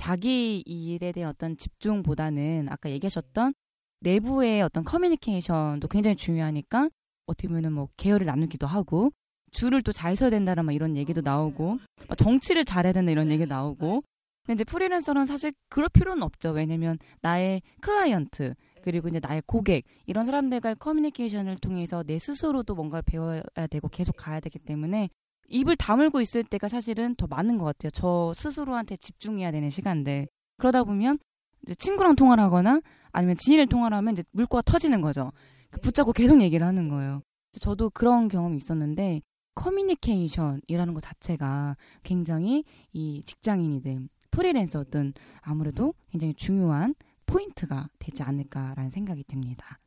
자기 0.00 0.62
일에 0.64 1.12
대한 1.12 1.28
어떤 1.28 1.58
집중보다는 1.58 2.68
아까 2.70 2.88
얘기하셨던 2.90 3.52
내부의 4.00 4.62
어떤 4.62 4.82
커뮤니케이션도 4.82 5.88
굉장히 5.88 6.16
중요하니까 6.16 6.88
어떻게 7.26 7.48
보면은 7.48 7.74
뭐 7.74 7.90
계열을 7.98 8.24
나누기도 8.24 8.66
하고 8.66 9.12
줄을 9.52 9.82
또 9.82 9.92
잘 9.92 10.16
서야 10.16 10.30
된다는 10.30 10.64
막 10.64 10.72
이런 10.72 10.96
얘기도 10.96 11.20
나오고 11.20 11.78
막 12.08 12.16
정치를 12.16 12.64
잘해야 12.64 12.94
된다 12.94 13.12
이런 13.12 13.30
얘기 13.30 13.44
나오고 13.44 14.00
근데 14.46 14.54
이제 14.54 14.64
프리랜서는 14.64 15.26
사실 15.26 15.52
그럴 15.68 15.90
필요는 15.90 16.22
없죠. 16.22 16.52
왜냐면 16.52 16.98
나의 17.20 17.60
클라이언트 17.82 18.54
그리고 18.82 19.08
이제 19.08 19.20
나의 19.22 19.42
고객 19.44 19.84
이런 20.06 20.24
사람들과의 20.24 20.76
커뮤니케이션을 20.76 21.58
통해서 21.58 22.02
내 22.04 22.18
스스로도 22.18 22.74
뭔가를 22.74 23.02
배워야 23.02 23.42
되고 23.70 23.88
계속 23.88 24.16
가야 24.16 24.40
되기 24.40 24.58
때문에 24.58 25.10
입을 25.50 25.76
다물고 25.76 26.20
있을 26.20 26.44
때가 26.44 26.68
사실은 26.68 27.14
더 27.16 27.26
많은 27.26 27.58
것 27.58 27.64
같아요. 27.64 27.90
저 27.90 28.32
스스로한테 28.34 28.96
집중해야 28.96 29.50
되는 29.50 29.68
시간들. 29.68 30.28
그러다 30.56 30.84
보면 30.84 31.18
이제 31.62 31.74
친구랑 31.74 32.16
통화를 32.16 32.42
하거나 32.44 32.80
아니면 33.12 33.36
지인을 33.36 33.66
통화를 33.66 33.96
하면 33.98 34.14
이제 34.14 34.22
물꼬가 34.30 34.62
터지는 34.62 35.00
거죠. 35.00 35.32
그 35.70 35.80
붙잡고 35.80 36.12
계속 36.12 36.40
얘기를 36.40 36.66
하는 36.66 36.88
거예요. 36.88 37.22
저도 37.52 37.90
그런 37.90 38.28
경험이 38.28 38.58
있었는데 38.58 39.20
커뮤니케이션이라는 39.54 40.94
것 40.94 41.00
자체가 41.00 41.76
굉장히 42.02 42.64
이 42.92 43.22
직장인이든 43.26 44.08
프리랜서든 44.30 45.12
아무래도 45.40 45.94
굉장히 46.10 46.34
중요한 46.34 46.94
포인트가 47.26 47.88
되지 47.98 48.22
않을까라는 48.22 48.90
생각이 48.90 49.24
듭니다. 49.24 49.78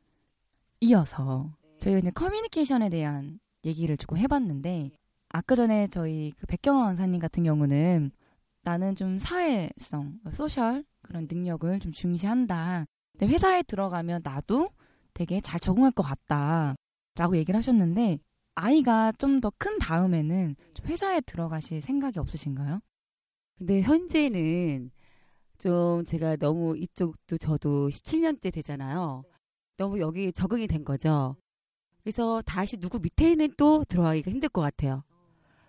이어서 0.80 1.56
저희가 1.80 1.98
이제 1.98 2.10
커뮤니케이션에 2.10 2.90
대한 2.90 3.40
얘기를 3.64 3.96
조금 3.96 4.18
해봤는데 4.18 4.90
아까 5.34 5.56
전에 5.56 5.88
저희 5.88 6.32
그 6.38 6.46
백경원 6.46 6.86
원사님 6.86 7.18
같은 7.20 7.42
경우는 7.42 8.12
나는 8.62 8.94
좀 8.94 9.18
사회성, 9.18 10.20
소셜 10.32 10.84
그런 11.02 11.26
능력을 11.28 11.80
좀 11.80 11.90
중시한다. 11.90 12.84
근데 13.12 13.26
회사에 13.32 13.62
들어가면 13.64 14.20
나도 14.22 14.70
되게 15.12 15.40
잘 15.40 15.58
적응할 15.58 15.90
것 15.90 16.04
같다. 16.04 16.76
라고 17.16 17.36
얘기를 17.36 17.58
하셨는데 17.58 18.18
아이가 18.54 19.10
좀 19.18 19.40
더 19.40 19.50
큰 19.58 19.78
다음에는 19.80 20.54
좀 20.72 20.86
회사에 20.86 21.20
들어가실 21.22 21.82
생각이 21.82 22.20
없으신가요? 22.20 22.78
근데 23.58 23.82
현재는 23.82 24.92
좀 25.58 26.04
제가 26.04 26.36
너무 26.36 26.76
이쪽도 26.76 27.38
저도 27.38 27.88
17년째 27.88 28.52
되잖아요. 28.52 29.24
너무 29.78 29.98
여기 30.00 30.32
적응이 30.32 30.68
된 30.68 30.84
거죠. 30.84 31.36
그래서 32.04 32.40
다시 32.42 32.76
누구 32.76 33.00
밑에는 33.00 33.54
또 33.56 33.82
들어가기가 33.84 34.30
힘들 34.30 34.48
것 34.48 34.60
같아요. 34.60 35.02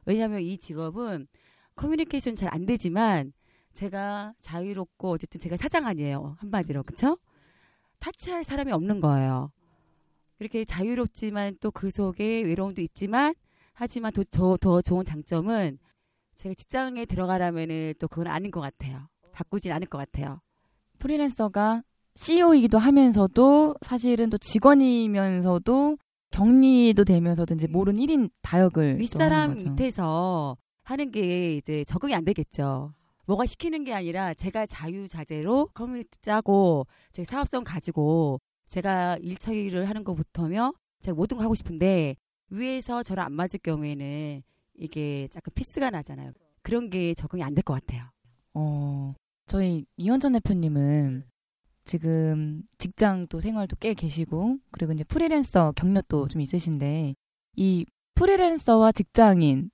왜냐하면 0.06 0.42
이 0.42 0.58
직업은 0.58 1.28
커뮤니케이션 1.76 2.36
잘 2.36 2.50
안 2.54 2.66
되지만 2.66 3.34
제가 3.74 4.34
자유롭고 4.40 5.12
어쨌든 5.12 5.40
제가 5.40 5.58
사장 5.58 5.86
아니에요. 5.86 6.38
한마디로. 6.40 6.84
그쵸? 6.84 7.18
타치할 8.00 8.44
사람이 8.44 8.72
없는 8.72 9.00
거예요. 9.02 9.52
이렇게 10.40 10.64
자유롭지만 10.66 11.58
또 11.62 11.72
그 11.72 11.90
속에 11.90 12.42
외로움도 12.44 12.82
있지만 12.82 13.34
하지만 13.74 14.12
더, 14.14 14.24
더, 14.32 14.56
더 14.58 14.82
좋은 14.82 15.04
장점은 15.04 15.78
제가 16.36 16.54
직장에 16.56 17.06
들어가라면은 17.06 17.94
또 18.00 18.08
그건 18.08 18.28
아닌 18.28 18.52
것 18.52 18.62
같아요. 18.62 19.08
바꾸진 19.34 19.72
않을 19.74 19.88
것 19.88 19.98
같아요. 19.98 20.40
프리랜서가 21.00 21.84
CEO이기도 22.16 22.78
하면서도 22.78 23.76
사실은 23.82 24.30
또 24.30 24.38
직원이면서도 24.38 25.98
격리도 26.36 27.06
되면서도 27.06 27.54
이제 27.56 27.68
모르는 27.68 28.00
1인 28.06 28.30
다역을 28.42 29.00
윗사람 29.00 29.56
밑에서 29.56 30.58
하는 30.84 31.12
게 31.12 31.56
이제 31.56 31.84
적응이 31.86 32.14
안 32.14 32.26
되겠죠. 32.26 32.94
뭐가 33.26 33.46
시키는 33.46 33.86
게 33.86 33.94
아니라 33.94 34.34
제가 34.34 34.66
자유자재로 34.66 35.70
커뮤니티 35.74 36.10
짜고 36.22 36.86
제 37.12 37.24
사업성 37.24 37.64
가지고 37.64 38.40
제가 38.68 39.18
일 39.22 39.38
처리를 39.38 39.88
하는 39.88 40.04
것부터며 40.04 40.74
제가 41.02 41.16
모든 41.16 41.38
거 41.38 41.44
하고 41.44 41.56
싶은데 41.56 42.16
위에서 42.50 43.02
저랑 43.02 43.28
안 43.28 43.32
맞을 43.34 43.60
경우에는 43.64 44.44
이게 44.78 45.30
약간 45.36 45.52
피스가 45.56 45.90
나잖아요. 45.90 46.34
그런 46.62 46.90
게 46.90 47.14
적응이 47.14 47.44
안 47.44 47.56
될 47.56 47.64
것 47.64 47.74
같아요. 47.76 48.04
어, 48.54 49.14
저희 49.48 49.86
이현전 49.98 50.34
대표님은 50.34 51.24
지금 51.86 52.64
직장도 52.78 53.40
생활도 53.40 53.76
꽤 53.80 53.94
계시고 53.94 54.58
그리고 54.72 54.94
이제 54.94 55.04
프리랜서 55.04 55.72
경력도 55.76 56.28
좀 56.28 56.42
있으신데 56.42 57.16
이 57.58 57.86
프리랜서와 58.16 58.92
직장인 58.92 59.70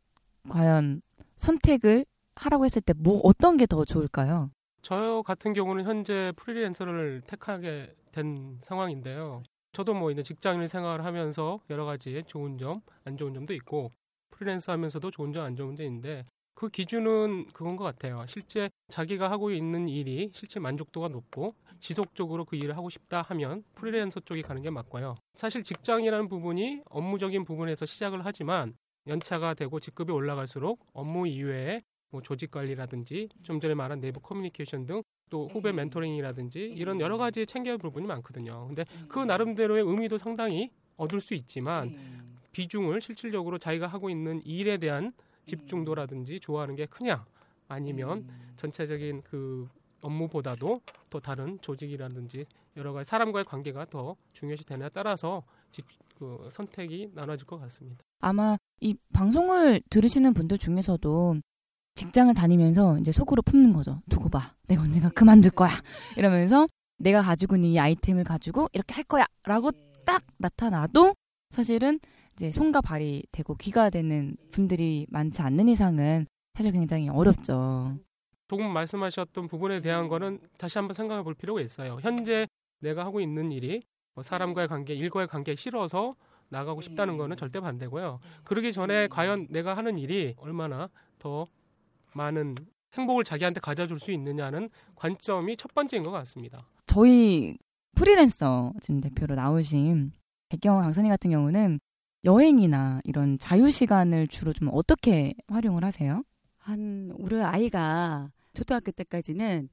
과연 0.49 1.01
선택을 1.37 2.05
하라고 2.35 2.65
했을 2.65 2.81
때 2.81 2.93
뭐 2.97 3.19
어떤 3.23 3.57
게 3.57 3.65
더 3.65 3.85
좋을까요? 3.85 4.51
저 4.81 5.21
같은 5.25 5.53
경우는 5.53 5.83
현재 5.85 6.33
프리랜서를 6.35 7.21
택하게 7.27 7.93
된 8.11 8.57
상황인데요. 8.61 9.43
저도 9.73 9.93
뭐 9.93 10.11
이제 10.11 10.21
직장인 10.23 10.67
생활을 10.67 11.05
하면서 11.05 11.59
여러 11.69 11.85
가지 11.85 12.23
좋은 12.27 12.57
점, 12.57 12.81
안 13.05 13.15
좋은 13.15 13.33
점도 13.33 13.53
있고 13.53 13.91
프리랜서 14.31 14.71
하면서도 14.73 15.11
좋은 15.11 15.33
점, 15.33 15.45
안 15.45 15.55
좋은 15.55 15.69
점도 15.69 15.83
있는데 15.83 16.25
그 16.55 16.67
기준은 16.69 17.47
그건 17.53 17.75
것 17.75 17.83
같아요. 17.85 18.25
실제 18.27 18.69
자기가 18.89 19.29
하고 19.31 19.51
있는 19.51 19.87
일이 19.87 20.31
실제 20.33 20.59
만족도가 20.59 21.07
높고 21.09 21.55
지속적으로 21.81 22.45
그 22.45 22.55
일을 22.55 22.77
하고 22.77 22.89
싶다 22.89 23.21
하면 23.23 23.63
프리랜서 23.75 24.21
쪽이 24.21 24.41
가는 24.43 24.61
게 24.61 24.69
맞고요. 24.69 25.15
사실 25.33 25.63
직장이라는 25.63 26.29
부분이 26.29 26.83
업무적인 26.89 27.43
부분에서 27.43 27.85
시작을 27.85 28.23
하지만 28.23 28.73
연차가 29.07 29.53
되고 29.53 29.79
직급이 29.79 30.13
올라갈수록 30.13 30.85
업무 30.93 31.27
이외에 31.27 31.81
뭐 32.11 32.21
조직 32.21 32.51
관리라든지 32.51 33.29
좀 33.43 33.59
전에 33.59 33.73
말한 33.73 33.99
내부 33.99 34.21
커뮤니케이션 34.21 34.85
등 34.85 35.01
또 35.31 35.47
후배 35.47 35.71
멘토링이라든지 35.71 36.59
이런 36.59 36.99
여러 36.99 37.17
가지 37.17 37.47
챙겨야 37.47 37.73
할 37.73 37.77
부분이 37.79 38.05
많거든요. 38.05 38.67
근데 38.67 38.85
그 39.07 39.17
나름대로의 39.19 39.81
의미도 39.83 40.19
상당히 40.19 40.69
얻을 40.97 41.21
수 41.21 41.33
있지만 41.33 41.95
비중을 42.51 43.01
실질적으로 43.01 43.57
자기가 43.57 43.87
하고 43.87 44.09
있는 44.09 44.39
일에 44.43 44.77
대한 44.77 45.13
집중도라든지 45.45 46.39
좋아하는 46.41 46.75
게 46.75 46.85
크냐 46.85 47.25
아니면 47.69 48.27
전체적인 48.57 49.23
그 49.23 49.67
업무보다도 50.01 50.81
또 51.09 51.19
다른 51.19 51.59
조직이라든지 51.61 52.45
여러 52.77 52.93
가지 52.93 53.09
사람과의 53.09 53.45
관계가 53.45 53.85
더 53.85 54.15
중요시 54.33 54.65
되냐에 54.65 54.89
따라서 54.89 55.43
집, 55.71 55.85
그 56.17 56.49
선택이 56.51 57.11
나눠질 57.13 57.47
것 57.47 57.59
같습니다. 57.61 58.03
아마 58.19 58.57
이 58.79 58.95
방송을 59.13 59.81
들으시는 59.89 60.33
분들 60.33 60.57
중에서도 60.57 61.37
직장을 61.95 62.33
다니면서 62.33 62.97
이제 62.99 63.11
속으로 63.11 63.41
품는 63.41 63.73
거죠. 63.73 64.01
두고 64.09 64.29
봐. 64.29 64.55
내가 64.67 64.83
언젠가 64.83 65.09
그만둘 65.09 65.51
거야. 65.51 65.69
이러면서 66.17 66.67
내가 66.97 67.21
가지고 67.21 67.55
있는 67.55 67.69
이 67.69 67.79
아이템을 67.79 68.23
가지고 68.23 68.67
이렇게 68.73 68.93
할 68.93 69.03
거야. 69.03 69.25
라고 69.43 69.71
딱 70.05 70.23
나타나도 70.37 71.13
사실은 71.49 71.99
이제 72.33 72.51
손과 72.51 72.81
발이 72.81 73.23
되고 73.31 73.55
귀가 73.55 73.89
되는 73.89 74.35
분들이 74.51 75.05
많지 75.09 75.41
않는 75.41 75.67
이상은 75.67 76.27
사실 76.53 76.71
굉장히 76.71 77.09
어렵죠. 77.09 77.97
조금 78.51 78.73
말씀하셨던 78.73 79.47
부분에 79.47 79.79
대한 79.79 80.09
거는 80.09 80.41
다시 80.57 80.77
한번 80.77 80.93
생각해 80.93 81.23
볼 81.23 81.33
필요가 81.33 81.61
있어요. 81.61 81.99
현재 82.01 82.49
내가 82.81 83.05
하고 83.05 83.21
있는 83.21 83.49
일이 83.49 83.81
뭐 84.13 84.25
사람과의 84.25 84.67
관계, 84.67 84.93
일과의 84.93 85.29
관계에 85.29 85.55
싫어서 85.55 86.15
나가고 86.49 86.81
싶다는 86.81 87.15
거는 87.15 87.37
절대 87.37 87.61
반대고요. 87.61 88.19
그러기 88.43 88.73
전에 88.73 89.07
과연 89.07 89.47
내가 89.51 89.77
하는 89.77 89.97
일이 89.97 90.35
얼마나 90.35 90.89
더 91.17 91.47
많은 92.13 92.55
행복을 92.91 93.23
자기한테 93.23 93.61
가져줄 93.61 93.99
수 93.99 94.11
있느냐는 94.11 94.69
관점이 94.95 95.55
첫 95.55 95.73
번째인 95.73 96.03
것 96.03 96.11
같습니다. 96.11 96.67
저희 96.87 97.57
프리랜서 97.95 98.73
지금 98.81 98.99
대표로 98.99 99.35
나오신 99.35 100.11
백경원 100.49 100.83
강사님 100.83 101.09
같은 101.09 101.31
경우는 101.31 101.79
여행이나 102.25 102.99
이런 103.05 103.39
자유 103.39 103.71
시간을 103.71 104.27
주로 104.27 104.51
좀 104.51 104.67
어떻게 104.73 105.35
활용을 105.47 105.85
하세요? 105.85 106.21
한 106.57 107.13
우리 107.17 107.41
아이가 107.41 108.29
초등학교 108.53 108.91
때까지는 108.91 109.69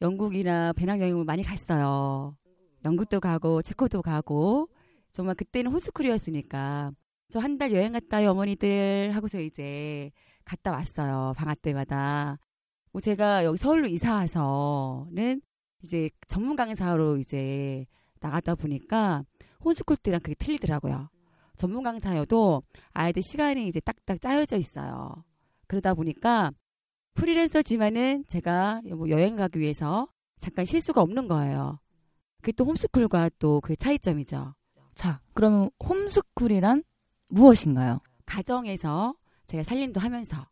영국이나 0.00 0.72
배낭여행을 0.72 1.24
많이 1.24 1.42
갔어요. 1.42 2.36
영국도 2.84 3.20
가고 3.20 3.62
체코도 3.62 4.02
가고 4.02 4.68
정말 5.12 5.34
그때는 5.36 5.70
홈스쿨이었으니까 5.72 6.92
저 7.30 7.40
한 7.40 7.58
달 7.58 7.72
여행 7.72 7.92
갔다 7.92 8.22
요 8.24 8.30
어머니들 8.32 9.10
하고서 9.14 9.40
이제 9.40 10.10
갔다 10.44 10.72
왔어요. 10.72 11.32
방학 11.36 11.62
때마다. 11.62 12.38
뭐 12.92 13.00
제가 13.00 13.44
여기 13.44 13.56
서울로 13.58 13.86
이사 13.88 14.14
와서는 14.14 15.40
이제 15.82 16.10
전문 16.28 16.54
강사로 16.56 17.16
이제 17.18 17.86
나가다 18.20 18.54
보니까 18.54 19.24
홈스쿨 19.64 19.96
때랑 19.96 20.20
그게 20.20 20.34
틀리더라고요. 20.34 21.08
전문 21.56 21.82
강사여도 21.82 22.62
아이들 22.92 23.22
시간이 23.22 23.66
이제 23.68 23.80
딱딱 23.80 24.20
짜여져 24.20 24.56
있어요. 24.58 25.24
그러다 25.66 25.94
보니까 25.94 26.52
프리랜서지만은 27.14 28.24
제가 28.28 28.82
뭐 28.96 29.08
여행 29.08 29.36
가기 29.36 29.58
위해서 29.58 30.08
잠깐 30.38 30.64
실수가 30.64 31.00
없는 31.00 31.28
거예요. 31.28 31.78
그게 32.42 32.52
또 32.52 32.64
홈스쿨과 32.64 33.30
또 33.38 33.60
그 33.60 33.76
차이점이죠. 33.76 34.54
자, 34.94 35.20
그러면 35.32 35.70
홈스쿨이란 35.82 36.82
무엇인가요? 37.30 38.00
가정에서 38.26 39.14
제가 39.46 39.62
살림도 39.62 40.00
하면서 40.00 40.46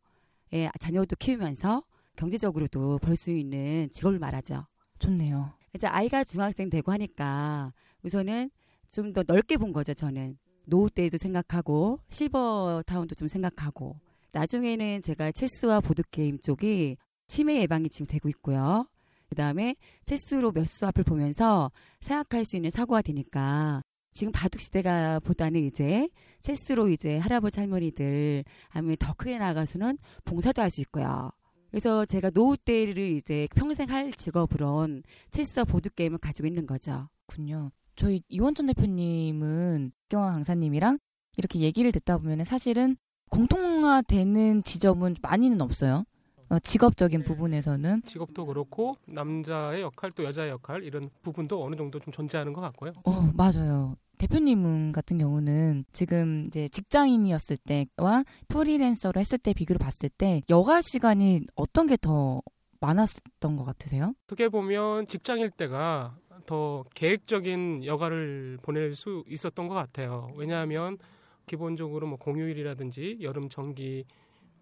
예, 0.53 0.71
자녀도 0.81 1.17
키우면서 1.17 1.83
경제적으로도 2.17 2.99
벌 2.99 3.17
수 3.17 3.31
있는 3.31 3.89
직업을 3.91 4.19
말하죠. 4.19 4.67
좋네요. 4.99 5.53
이제 5.75 5.87
아이가 5.87 6.25
중학생 6.25 6.71
되고 6.71 6.93
하니까 6.93 7.73
우선은 8.03 8.51
좀 8.91 9.13
더 9.13 9.23
넓게 9.27 9.57
본 9.57 9.73
거죠, 9.73 9.95
저는. 9.95 10.39
노후 10.67 10.91
때도 10.91 11.17
생각하고 11.17 11.99
실버 12.11 12.83
타운도 12.87 13.15
좀 13.15 13.27
생각하고 13.27 13.99
나중에는 14.33 15.03
제가 15.03 15.33
체스와 15.33 15.81
보드 15.81 16.03
게임 16.11 16.39
쪽이 16.39 16.97
치매 17.29 17.61
예방이 17.61 17.89
지금 17.89 18.07
되고 18.07 18.29
있고요. 18.29 18.87
그 19.29 19.35
다음에 19.35 19.77
체스로 20.05 20.53
몇 20.53 20.67
수 20.67 20.87
앞을 20.87 21.05
보면서 21.05 21.71
생각할 22.01 22.45
수 22.45 22.57
있는 22.57 22.71
사고가 22.71 23.03
되니까 23.03 23.83
지금 24.13 24.31
바둑 24.33 24.61
시대가 24.61 25.21
보다는 25.21 25.63
이제 25.63 26.09
체스로 26.41 26.89
이제 26.89 27.17
할아버지 27.19 27.61
할머니들 27.61 28.45
아니면 28.69 28.97
더 28.99 29.15
크게 29.15 29.39
나가서는 29.39 29.97
봉사도 30.25 30.61
할 30.61 30.71
수 30.71 30.83
있고요. 30.83 31.31
그래서 31.71 32.05
제가 32.05 32.29
노후 32.31 32.59
때를 32.59 32.99
이제 32.99 33.49
평생 33.57 33.89
할 33.89 34.13
직업으론 34.13 35.03
체스와 35.31 35.65
보드 35.65 35.89
게임을 35.89 36.19
가지고 36.19 36.47
있는 36.47 36.67
거죠. 36.67 37.09
군요. 37.27 37.71
저희 37.97 38.23
이원천 38.29 38.67
대표님은 38.67 39.93
경화 40.11 40.33
강사님이랑 40.33 40.99
이렇게 41.39 41.61
얘기를 41.61 41.91
듣다 41.93 42.19
보면 42.19 42.45
사실은 42.45 42.97
공통화되는 43.33 44.63
지점은 44.63 45.17
많이는 45.23 45.61
없어요. 45.61 46.05
어, 46.51 46.59
직업적인 46.59 47.21
네. 47.21 47.25
부분에서는 47.25 48.03
직업도 48.03 48.45
그렇고 48.47 48.97
남자의 49.07 49.81
역할 49.81 50.13
또 50.13 50.23
여자의 50.23 50.51
역할 50.51 50.83
이런 50.85 51.09
부분도 51.23 51.65
어느 51.65 51.77
정도 51.77 51.99
좀 51.99 52.13
존재하는 52.13 52.53
것 52.53 52.61
같고요. 52.61 52.93
어 53.05 53.31
맞아요. 53.35 53.97
대표님 54.19 54.93
같은 54.93 55.17
경우는 55.19 55.85
지금 55.93 56.45
이제 56.49 56.69
직장인이었을 56.69 57.57
때와 57.57 58.25
프리랜서로 58.49 59.19
했을 59.19 59.39
때 59.39 59.53
비교를 59.55 59.79
봤을 59.79 60.11
때 60.11 60.43
여가 60.51 60.81
시간이 60.83 61.41
어떤 61.57 61.87
게 61.87 61.97
더 61.97 62.43
많았던 62.83 63.57
것 63.57 63.65
같으세요? 63.65 64.13
어떻게 64.27 64.49
보면 64.49 65.07
직장일 65.07 65.51
때가 65.51 66.17
더 66.47 66.85
계획적인 66.95 67.85
여가를 67.87 68.59
보낼 68.61 68.95
수 68.95 69.25
있었던 69.29 69.69
것 69.69 69.75
같아요. 69.75 70.31
왜냐하면 70.35 70.99
기본적으로 71.47 72.07
뭐 72.07 72.19
공휴일이라든지 72.19 73.19
여름 73.23 73.49
정기 73.49 74.05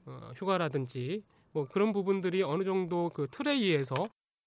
어, 0.06 0.32
휴가라든지 0.36 1.22
뭐 1.52 1.66
그런 1.66 1.92
부분들이 1.92 2.42
어느 2.42 2.64
정도 2.64 3.10
그 3.10 3.26
틀에 3.30 3.52
의해서 3.54 3.94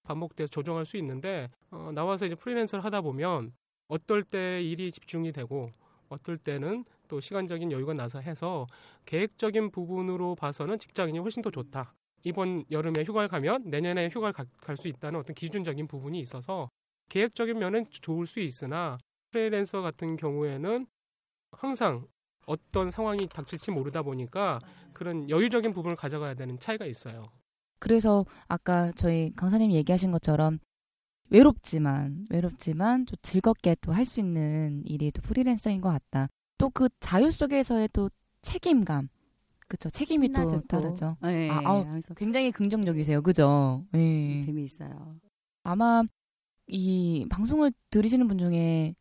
반복돼서 0.03 0.49
조정할 0.49 0.85
수 0.85 0.97
있는데 0.97 1.49
어, 1.71 1.91
나와서 1.93 2.25
이제 2.25 2.35
프리랜서를 2.35 2.83
하다 2.85 3.01
보면 3.01 3.53
어떨 3.87 4.23
때 4.23 4.61
일이 4.63 4.91
집중이 4.91 5.31
되고 5.31 5.71
어떨 6.09 6.37
때는 6.37 6.85
또 7.07 7.19
시간적인 7.19 7.71
여유가 7.71 7.93
나서 7.93 8.19
해서 8.19 8.67
계획적인 9.05 9.71
부분으로 9.71 10.35
봐서는 10.35 10.79
직장인이 10.79 11.19
훨씬 11.19 11.41
더 11.41 11.51
좋다. 11.51 11.93
이번 12.23 12.63
여름에 12.71 13.03
휴가를 13.03 13.27
가면 13.29 13.63
내년에 13.69 14.09
휴가를 14.09 14.33
갈 14.33 14.77
수 14.77 14.87
있다는 14.87 15.19
어떤 15.19 15.33
기준적인 15.35 15.87
부분이 15.87 16.19
있어서 16.21 16.69
계획적인 17.09 17.59
면은 17.59 17.85
좋을 17.89 18.25
수 18.27 18.39
있으나 18.39 18.97
프리랜서 19.31 19.81
같은 19.81 20.15
경우에는 20.15 20.87
항상 21.51 22.07
어떤 22.45 22.91
상황이 22.91 23.27
닥칠지 23.27 23.71
모르다 23.71 24.01
보니까 24.03 24.59
그런 24.93 25.29
여유적인 25.29 25.73
부분을 25.73 25.95
가져가야 25.95 26.33
되는 26.35 26.59
차이가 26.59 26.85
있어요. 26.85 27.25
그래서 27.79 28.25
아까 28.47 28.91
저희 28.95 29.31
강사님이 29.35 29.75
얘기하신 29.75 30.11
것처럼 30.11 30.59
외롭지만 31.29 32.25
외롭지만 32.29 33.05
좀 33.05 33.15
즐겁게 33.21 33.75
또 33.81 33.91
할 33.91 34.05
수 34.05 34.19
있는 34.19 34.83
일이 34.85 35.11
또 35.11 35.21
프리랜서인 35.21 35.81
것 35.81 35.89
같다. 35.89 36.27
또 36.57 36.69
그 36.69 36.87
자유 36.99 37.31
속에서의 37.31 37.89
또 37.93 38.09
책임감, 38.41 39.09
그쵸 39.67 39.89
책임이 39.89 40.29
또 40.33 40.47
또. 40.47 40.61
다르죠. 40.61 41.17
네, 41.21 41.49
아, 41.49 41.61
아우, 41.65 41.85
그래서 41.89 42.13
굉장히 42.13 42.51
긍정적이세요, 42.51 43.21
그죠? 43.21 43.83
예. 43.95 44.39
재미있어요. 44.41 45.15
아마 45.63 46.03
이 46.67 47.25
방송을 47.29 47.71
들으시는 47.89 48.27
분 48.27 48.37
중에 48.37 48.95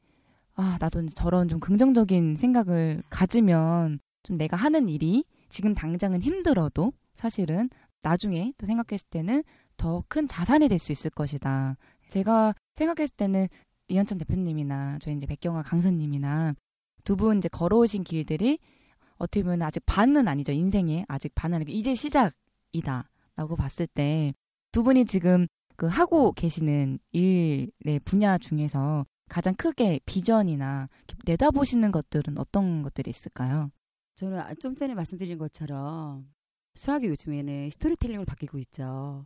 아 0.54 0.76
나도 0.80 1.06
저런 1.06 1.48
좀 1.48 1.60
긍정적인 1.60 2.36
생각을 2.36 3.02
가지면 3.10 3.98
좀 4.22 4.36
내가 4.36 4.56
하는 4.56 4.88
일이 4.88 5.24
지금 5.48 5.74
당장은 5.74 6.22
힘들어도 6.22 6.92
사실은 7.14 7.68
나중에 8.02 8.52
또 8.58 8.66
생각했을 8.66 9.06
때는 9.10 9.44
더 9.76 10.02
큰 10.08 10.28
자산이 10.28 10.68
될 10.68 10.78
수 10.78 10.92
있을 10.92 11.10
것이다. 11.10 11.76
제가 12.08 12.54
생각했을 12.74 13.14
때는 13.16 13.48
이현천 13.88 14.18
대표님이나 14.18 14.98
저희 15.00 15.16
이제 15.16 15.26
백경화 15.26 15.62
강사님이나 15.62 16.54
두 17.04 17.16
분 17.16 17.38
이제 17.38 17.48
걸어오신 17.48 18.04
길들이 18.04 18.58
어떻게 19.18 19.42
보면 19.42 19.62
아직 19.62 19.82
반은 19.86 20.28
아니죠 20.28 20.52
인생에 20.52 21.04
아직 21.08 21.34
반은 21.34 21.56
아니고 21.56 21.72
이제 21.72 21.94
시작이다라고 21.94 23.56
봤을 23.56 23.86
때 23.86 24.32
두 24.72 24.82
분이 24.82 25.04
지금 25.04 25.46
그 25.76 25.86
하고 25.86 26.32
계시는 26.32 26.98
일의 27.12 28.00
분야 28.04 28.38
중에서 28.38 29.04
가장 29.32 29.54
크게 29.54 29.98
비전이나 30.04 30.90
내다보시는 31.24 31.90
것들은 31.90 32.36
어떤 32.36 32.82
것들이 32.82 33.08
있을까요? 33.08 33.70
저는 34.16 34.38
아- 34.38 34.52
좀 34.56 34.74
전에 34.74 34.92
말씀드린 34.92 35.38
것처럼 35.38 36.30
수학이 36.74 37.06
요즘에는 37.06 37.70
스토리텔링으로 37.70 38.26
바뀌고 38.26 38.58
있죠. 38.58 39.24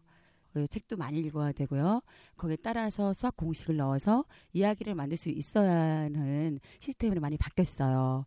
그 0.53 0.69
책도 0.69 0.97
많이 0.97 1.19
읽어야 1.19 1.51
되고요. 1.51 2.03
거기에 2.37 2.57
따라서 2.63 3.13
수학 3.13 3.37
공식을 3.37 3.79
넣어서 3.79 4.25
이야기를 4.53 4.95
만들 4.95 5.17
수 5.17 5.29
있어야 5.29 6.05
하는 6.05 6.61
시스템으로 6.79 7.21
많이 7.21 7.37
바뀌었어요. 7.37 8.27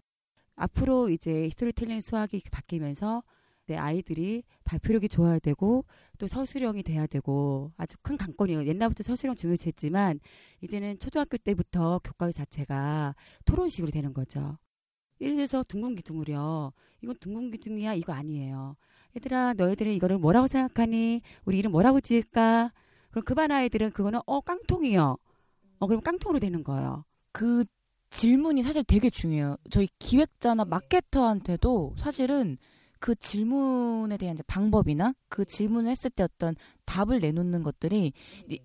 앞으로 0.58 1.08
이제 1.10 1.50
스토리텔링 1.50 2.02
수학이 2.02 2.42
바뀌면서 2.52 3.24
내 3.70 3.76
아이들이 3.78 4.42
발표력이 4.64 5.10
좋아야 5.10 5.38
되고 5.38 5.86
또 6.18 6.26
서술형이 6.26 6.82
돼야 6.82 7.06
되고 7.06 7.72
아주 7.78 7.98
큰 8.02 8.18
관건이에요. 8.18 8.66
옛날부터 8.66 9.04
서술형 9.04 9.36
중요시했지만 9.36 10.20
이제는 10.62 10.98
초등학교 10.98 11.38
때부터 11.38 12.02
교과 12.04 12.32
자체가 12.32 13.14
토론식으로 13.46 13.92
되는 13.92 14.12
거죠. 14.12 14.58
예를 15.22 15.36
들어서 15.36 15.64
둥근기둥으려 15.64 16.74
이건 17.04 17.16
둥근기둥이야 17.20 17.94
이거 17.94 18.12
아니에요. 18.14 18.76
얘들아 19.16 19.54
너희들은 19.54 19.94
이거를 19.94 20.18
뭐라고 20.18 20.48
생각하니? 20.48 21.22
우리 21.46 21.60
이름 21.60 21.72
뭐라고 21.72 22.02
지을까? 22.02 22.74
그럼 23.12 23.24
그반 23.24 23.52
아이들은 23.52 23.92
그거는 23.92 24.20
어 24.26 24.42
깡통이요. 24.42 25.18
어 25.78 25.88
그럼 25.88 26.02
깡통으로 26.02 26.40
되는 26.40 26.64
거예요. 26.64 27.06
그 27.32 27.66
질문이 28.10 28.64
사실 28.64 28.84
되게 28.84 29.12
중요해요. 29.12 29.58
저희 29.70 29.88
기획자나 30.00 30.66
마케터한테도 30.66 31.94
사실은 32.00 32.58
그 33.00 33.16
질문에 33.16 34.18
대한 34.18 34.36
이제 34.36 34.44
방법이나 34.48 35.14
그 35.30 35.46
질문을 35.46 35.90
했을 35.90 36.10
때 36.10 36.24
어떤 36.24 36.56
답을 36.86 37.20
내놓는 37.20 37.64
것들이 37.64 38.14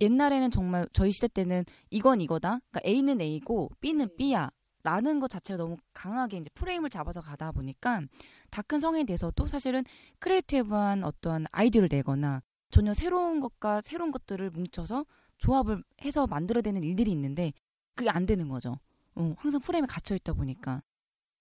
옛날에는 0.01 0.51
정말 0.51 0.89
저희 0.93 1.13
시대 1.13 1.29
때는 1.29 1.65
이건 1.91 2.21
이거다. 2.21 2.61
그러니까 2.71 2.81
A는 2.85 3.21
A고 3.21 3.71
B는 3.81 4.17
B야. 4.17 4.51
라는 4.87 5.19
것 5.19 5.31
자체가 5.31 5.57
너무 5.57 5.79
강하게 5.95 6.37
이제 6.37 6.51
프레임을 6.53 6.91
잡아서 6.91 7.23
가다 7.23 7.53
보니까 7.53 8.03
다 8.51 8.61
큰 8.61 8.81
성인이 8.81 9.07
돼서도 9.07 9.47
사실은 9.47 9.83
creative한 10.19 11.05
어떤 11.05 11.47
아이디어를 11.53 11.89
내거나 11.91 12.43
전혀 12.71 12.93
새로운 12.93 13.41
것과 13.41 13.81
새로운 13.83 14.11
것들을 14.11 14.51
뭉쳐서 14.51 15.07
조합을 15.39 15.83
해서 16.05 16.27
만들어내는 16.27 16.83
일들이 16.83 17.11
있는데 17.13 17.55
그게 17.95 18.11
안 18.11 18.27
되는 18.27 18.47
거죠. 18.49 18.79
어, 19.15 19.35
항상 19.39 19.59
프레임에 19.61 19.87
갇혀 19.87 20.15
있다 20.17 20.35
보니까 20.35 20.83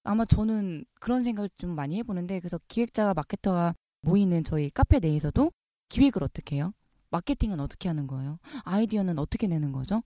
아마 0.04 0.26
저는 0.26 0.86
그런 1.00 1.24
생각을 1.24 1.50
좀 1.58 1.72
많이 1.76 1.98
해보는데 1.98 2.40
그래서 2.40 2.60
기획자와 2.68 3.14
마케터가 3.14 3.74
모이는 4.02 4.44
저희 4.44 4.70
카페 4.70 5.00
내에서도 5.00 5.52
기획을 5.90 6.24
어떻게 6.24 6.58
해요? 6.58 6.74
마케팅은 7.10 7.60
어떻게 7.60 7.88
하는 7.90 8.08
거예요? 8.08 8.40
아이디어는 8.64 9.20
어떻게 9.20 9.48
내는 9.48 9.72
거죠? 9.72 10.04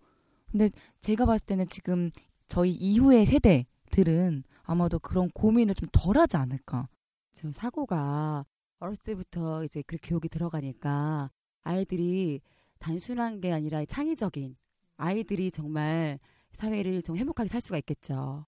근데 0.52 0.70
제가 1.02 1.26
봤을 1.26 1.46
때는 1.46 1.68
지금 1.68 2.12
저희 2.48 2.72
이후의 2.72 3.26
세대들은 3.26 4.44
아마도 4.64 5.00
그런 5.00 5.30
고민을 5.32 5.76
좀 5.76 5.90
덜 5.92 6.18
하지 6.18 6.38
않을까. 6.38 6.88
저 7.34 7.52
사고가 7.52 8.46
어렸을 8.80 9.04
때부터 9.04 9.64
이제 9.64 9.84
그 9.88 9.98
교육이 10.02 10.30
들어가니까 10.30 11.32
아이들이 11.64 12.42
단순한 12.80 13.42
게 13.42 13.52
아니라 13.52 13.84
창의적인 13.86 14.56
아이들이 14.98 15.52
정말 15.52 16.20
사회를 16.54 17.02
좀 17.02 17.18
행복하게 17.18 17.50
살 17.50 17.62
수가 17.62 17.78
있겠죠. 17.80 18.46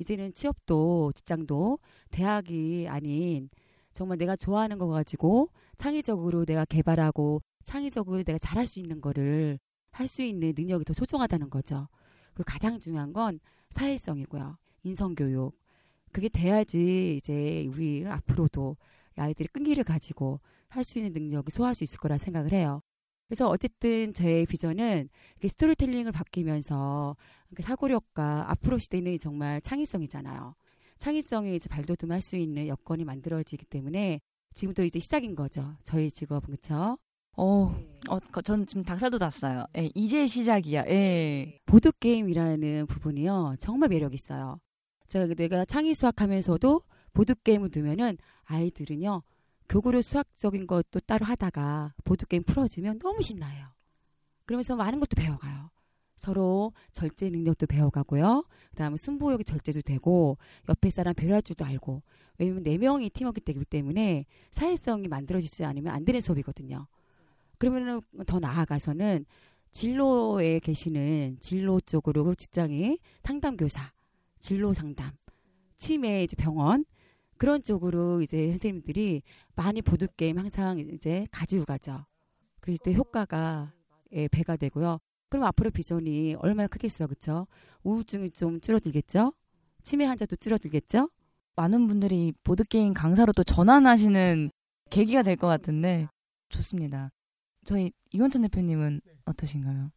이제는 0.00 0.32
취업도 0.34 1.12
직장도 1.14 1.78
대학이 2.10 2.86
아닌 2.88 3.50
정말 3.92 4.18
내가 4.18 4.36
좋아하는 4.36 4.78
거 4.78 4.86
가지고 4.88 5.50
창의적으로 5.76 6.44
내가 6.44 6.64
개발하고 6.64 7.42
창의적으로 7.64 8.22
내가 8.24 8.38
잘할 8.38 8.66
수 8.66 8.80
있는 8.80 9.00
거를 9.00 9.58
할 9.92 10.06
수 10.08 10.22
있는 10.22 10.52
능력이 10.56 10.84
더 10.84 10.92
소중하다는 10.94 11.50
거죠. 11.50 11.88
그리고 12.32 12.44
가장 12.46 12.78
중요한 12.80 13.12
건 13.12 13.40
사회성이고요. 13.70 14.56
인성교육. 14.84 15.54
그게 16.12 16.28
돼야지 16.28 17.16
이제 17.16 17.66
우리 17.72 18.04
앞으로도 18.06 18.76
아이들이 19.16 19.48
끈기를 19.48 19.84
가지고 19.84 20.40
할 20.68 20.84
수 20.84 20.98
있는 20.98 21.12
능력이 21.12 21.50
소화할 21.50 21.74
수 21.74 21.84
있을 21.84 21.98
거라 21.98 22.18
생각을 22.18 22.52
해요. 22.52 22.82
그래서 23.30 23.48
어쨌든 23.48 24.12
제 24.12 24.44
비전은 24.48 25.08
스토리텔링을 25.40 26.10
바뀌면서 26.10 27.16
사고력과 27.60 28.50
앞으로 28.50 28.78
시대는 28.78 29.20
정말 29.20 29.60
창의성이잖아요. 29.60 30.56
창의성이 30.98 31.54
이제 31.54 31.68
발돋움할 31.68 32.20
수 32.22 32.34
있는 32.34 32.66
여건이 32.66 33.04
만들어지기 33.04 33.66
때문에 33.66 34.20
지금도 34.54 34.82
이제 34.82 34.98
시작인 34.98 35.36
거죠. 35.36 35.76
저희 35.84 36.10
직업은 36.10 36.40
그렇죠. 36.56 36.98
어, 37.36 37.72
어, 38.08 38.18
거- 38.32 38.42
전 38.42 38.66
지금 38.66 38.82
닭살도 38.82 39.18
났어요. 39.18 39.64
예, 39.78 39.88
이제 39.94 40.26
시작이야. 40.26 40.86
예. 40.88 41.60
보드 41.66 41.92
게임이라는 41.92 42.86
부분이요 42.88 43.54
정말 43.60 43.90
매력 43.90 44.12
있어요. 44.12 44.58
제가 45.06 45.32
내가 45.34 45.64
창의 45.64 45.94
수학하면서도 45.94 46.82
보드 47.12 47.36
게임을 47.36 47.70
두면은 47.70 48.18
아이들은요 48.46 49.22
교구로 49.70 50.02
수학적인 50.02 50.66
것도 50.66 50.98
따로 51.06 51.24
하다가 51.24 51.94
보드 52.04 52.26
게임 52.26 52.42
풀어지면 52.42 52.98
너무 52.98 53.22
신나요. 53.22 53.68
그러면서 54.44 54.74
많은 54.74 54.98
것도 54.98 55.14
배워가요. 55.16 55.70
서로 56.16 56.72
절제 56.92 57.30
능력도 57.30 57.68
배워가고요. 57.68 58.44
그 58.70 58.76
다음에 58.76 58.96
승부욕의 58.96 59.44
절제도 59.44 59.80
되고 59.80 60.38
옆에 60.68 60.90
사람 60.90 61.14
배려할 61.14 61.40
줄도 61.42 61.64
알고 61.64 62.02
왜냐면 62.36 62.64
네 62.64 62.78
명이 62.78 63.10
팀워크 63.10 63.40
되기 63.40 63.64
때문에 63.64 64.26
사회성이 64.50 65.06
만들어지지 65.06 65.64
않으면 65.64 65.94
안 65.94 66.04
되는 66.04 66.20
수업이거든요. 66.20 66.88
그러면은 67.58 68.00
더 68.26 68.40
나아가서는 68.40 69.24
진로에 69.70 70.58
계시는 70.58 71.36
진로 71.38 71.80
쪽으로 71.80 72.34
직장이 72.34 72.98
상담 73.22 73.56
교사, 73.56 73.92
진로 74.40 74.72
상담, 74.72 75.12
치매 75.78 76.24
이제 76.24 76.34
병원 76.34 76.84
그런 77.40 77.62
쪽으로 77.62 78.20
이제 78.20 78.48
선생님들이 78.48 79.22
많이 79.56 79.80
보드 79.80 80.06
게임 80.14 80.36
항상 80.36 80.78
이제 80.78 81.26
가지고 81.30 81.64
가죠. 81.64 82.04
그럴 82.60 82.76
때 82.76 82.92
효과가 82.92 83.72
예, 84.12 84.28
배가 84.28 84.56
되고요. 84.56 84.98
그럼 85.30 85.46
앞으로 85.46 85.70
비전이 85.70 86.34
얼마나 86.34 86.66
크겠어요, 86.68 87.08
그렇죠? 87.08 87.46
우울증이 87.82 88.32
좀 88.32 88.60
줄어들겠죠? 88.60 89.32
치매 89.82 90.04
환자도 90.04 90.36
줄어들겠죠? 90.36 91.08
많은 91.56 91.86
분들이 91.86 92.34
보드 92.44 92.62
게임 92.62 92.92
강사로 92.92 93.32
또 93.32 93.42
전환하시는 93.42 94.50
계기가 94.90 95.22
될 95.22 95.36
것 95.36 95.46
같은데 95.46 96.08
좋습니다. 96.50 97.10
저희 97.64 97.90
이원천 98.10 98.42
대표님은 98.42 99.00
어떠신가요? 99.24 99.90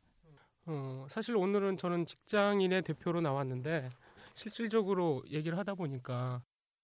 어, 0.68 1.06
사실 1.10 1.36
오늘은 1.36 1.76
저는 1.76 2.06
직장인의 2.06 2.84
대표로 2.84 3.20
나왔는데 3.20 3.90
실질적으로 4.34 5.24
얘기를 5.30 5.58
하다 5.58 5.76
보니까 5.76 6.42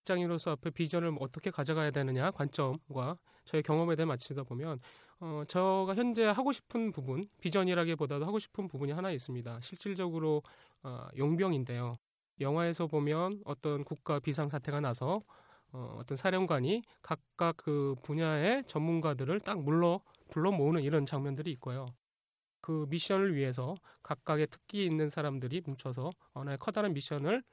직장인으로서 0.09 0.51
앞에 0.51 0.71
비전을 0.71 1.15
어떻게 1.19 1.51
가져가야 1.51 1.91
되느냐 1.91 2.31
관점과 2.31 3.17
저의 3.45 3.61
경험에 3.61 3.95
대해 3.95 4.05
맞추다 4.05 4.43
보면 4.43 4.79
어, 5.19 5.43
저가 5.47 5.95
현재 5.95 6.25
하고 6.25 6.51
싶은 6.51 6.91
부분 6.91 7.27
비전이라기보다도 7.41 8.25
하고 8.25 8.39
싶은 8.39 8.67
부분이 8.67 8.91
하나 8.91 9.11
있습니다. 9.11 9.59
실질적으로 9.61 10.41
어, 10.81 11.07
용병인데요. 11.17 11.97
영화에서 12.39 12.87
보면 12.87 13.41
어떤 13.45 13.83
국가 13.83 14.19
비상 14.19 14.49
사태가 14.49 14.79
나서 14.79 15.21
어, 15.71 15.97
어떤 15.99 16.15
사령관이 16.15 16.81
각각 17.01 17.57
그 17.57 17.95
분야의 18.01 18.63
전문가들을 18.65 19.39
딱 19.41 19.61
물러 19.61 20.01
불러 20.29 20.51
모으는 20.51 20.81
이런 20.81 21.05
장면들이 21.05 21.51
있고요. 21.51 21.93
그 22.61 22.85
미션을 22.89 23.35
위해서 23.35 23.75
각각의 24.03 24.47
특기 24.47 24.85
있는 24.85 25.09
사람들이 25.09 25.61
뭉쳐서 25.65 26.11
하나의 26.33 26.57
커다란 26.57 26.93
미션을 26.93 27.43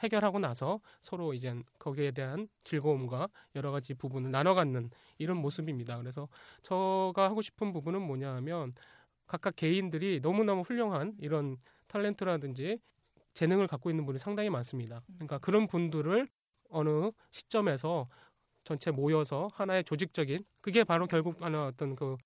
해결하고 0.00 0.38
나서 0.38 0.80
서로 1.02 1.34
이제 1.34 1.54
거기에 1.78 2.10
대한 2.10 2.48
즐거움과 2.64 3.28
여러 3.54 3.70
가지 3.70 3.94
부분을 3.94 4.30
나눠 4.30 4.54
갖는 4.54 4.90
이런 5.18 5.36
모습입니다. 5.38 5.98
그래서 5.98 6.28
저가 6.62 7.24
하고 7.24 7.42
싶은 7.42 7.72
부분은 7.72 8.02
뭐냐 8.02 8.34
하면 8.36 8.72
각각 9.26 9.56
개인들이 9.56 10.20
너무너무 10.22 10.62
훌륭한 10.62 11.14
이런 11.18 11.56
탤런트라든지 11.88 12.80
재능을 13.34 13.66
갖고 13.66 13.90
있는 13.90 14.04
분이 14.04 14.18
상당히 14.18 14.50
많습니다. 14.50 15.02
그러니까 15.14 15.38
그런 15.38 15.66
분들을 15.66 16.28
어느 16.70 17.10
시점에서 17.30 18.08
전체 18.64 18.90
모여서 18.90 19.48
하나의 19.54 19.84
조직적인 19.84 20.44
그게 20.60 20.84
바로 20.84 21.06
결국 21.06 21.40
하나 21.42 21.66
어떤 21.66 21.96
그 21.96 22.16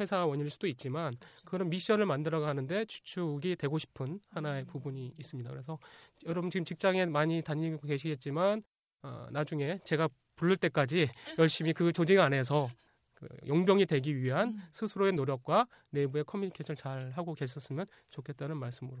회사 0.00 0.24
원인일 0.26 0.50
수도 0.50 0.66
있지만 0.66 1.16
그런 1.44 1.70
미션을 1.70 2.06
만들어 2.06 2.40
가는데 2.40 2.84
주축이 2.84 3.56
되고 3.56 3.78
싶은 3.78 4.20
하나의 4.30 4.64
부분이 4.64 5.14
있습니다. 5.18 5.50
그래서 5.50 5.78
여러분 6.26 6.50
지금 6.50 6.64
직장에 6.64 7.06
많이 7.06 7.42
다니고 7.42 7.86
계시겠지만 7.86 8.62
어, 9.02 9.26
나중에 9.30 9.80
제가 9.84 10.08
부를 10.36 10.56
때까지 10.56 11.08
열심히 11.38 11.72
그 11.72 11.92
조직 11.92 12.18
안에서 12.18 12.68
그 13.14 13.28
용병이 13.46 13.86
되기 13.86 14.16
위한 14.16 14.60
스스로의 14.70 15.12
노력과 15.12 15.66
내부의 15.90 16.24
커뮤니케이션을 16.24 16.76
잘 16.76 17.10
하고 17.10 17.34
계셨으면 17.34 17.86
좋겠다는 18.10 18.56
말씀으로. 18.56 18.98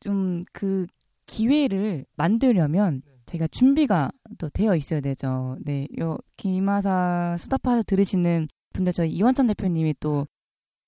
좀 0.00 0.44
그 0.52 0.86
기회를 1.26 2.06
만들려면 2.16 3.02
제가 3.26 3.48
준비가 3.48 4.10
또 4.38 4.48
되어 4.48 4.76
있어야 4.76 5.00
되죠. 5.00 5.58
네, 5.60 5.86
요 6.00 6.16
김하사 6.36 7.36
수다팟 7.38 7.82
들으시는 7.82 8.46
분들 8.72 8.92
저희 8.92 9.10
이원천 9.10 9.48
대표님이 9.48 9.94
또 10.00 10.26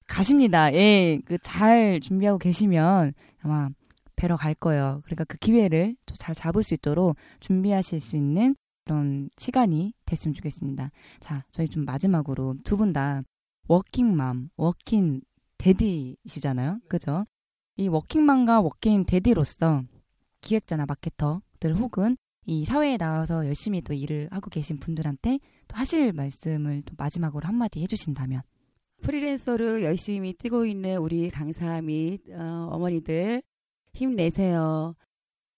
가십니다. 0.09 0.73
예, 0.75 1.19
그 1.25 1.39
잘 1.39 2.01
준비하고 2.01 2.39
계시면 2.39 3.13
아마 3.41 3.69
뵈러 4.17 4.37
갈 4.37 4.55
거예요. 4.55 5.01
그러니까 5.05 5.25
그 5.25 5.37
기회를 5.39 5.95
또잘 6.07 6.35
잡을 6.35 6.63
수 6.63 6.75
있도록 6.75 7.17
준비하실 7.41 8.01
수 8.01 8.17
있는 8.17 8.57
그런 8.85 9.29
시간이 9.37 9.93
됐으면 10.07 10.35
좋겠습니다. 10.35 10.91
자, 11.21 11.45
저희 11.53 11.69
좀 11.69 11.85
마지막으로 11.85 12.57
두 12.65 12.77
분 12.77 12.93
다 12.93 13.23
워킹맘, 13.69 14.51
working 14.57 15.21
daddy시잖아요. 15.59 16.81
그죠? 16.89 17.27
이 17.77 17.87
워킹맘과 17.89 18.61
working 18.63 19.05
daddy로서 19.05 19.83
기획자나 20.41 20.87
마케터들 20.87 21.75
혹은 21.77 22.17
이 22.47 22.65
사회에 22.65 22.97
나와서 22.97 23.47
열심히 23.47 23.83
또 23.83 23.93
일을 23.93 24.29
하고 24.33 24.49
계신 24.49 24.79
분들한테 24.81 25.39
또 25.69 25.77
하실 25.77 26.13
말씀을 26.13 26.83
또 26.87 26.95
마지막으로 26.97 27.47
한마디 27.47 27.83
해주신다면 27.83 28.41
프리랜서로 29.03 29.83
열심히 29.83 30.33
뛰고 30.33 30.67
있는 30.67 30.99
우리 30.99 31.31
강사 31.31 31.81
및 31.81 32.21
어, 32.31 32.69
어머니들 32.73 33.43
힘내세요. 33.93 34.95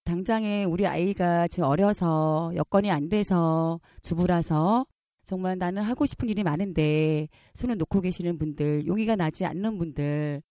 당장에 0.03 0.63
우리 0.63 0.87
아이가 0.87 1.47
지금 1.47 1.65
어려서 1.69 2.51
여건이 2.55 2.89
안 2.91 3.09
돼서 3.09 3.79
주부라서 4.01 4.85
정말 5.23 5.57
나는 5.57 5.83
하고 5.83 6.05
싶은 6.05 6.29
일이 6.29 6.43
많은데 6.43 7.27
손을 7.53 7.77
놓고 7.77 8.01
계시는 8.01 8.37
분들, 8.37 8.87
용기가 8.87 9.15
나지 9.15 9.45
않는 9.45 9.77
분들 9.77 10.41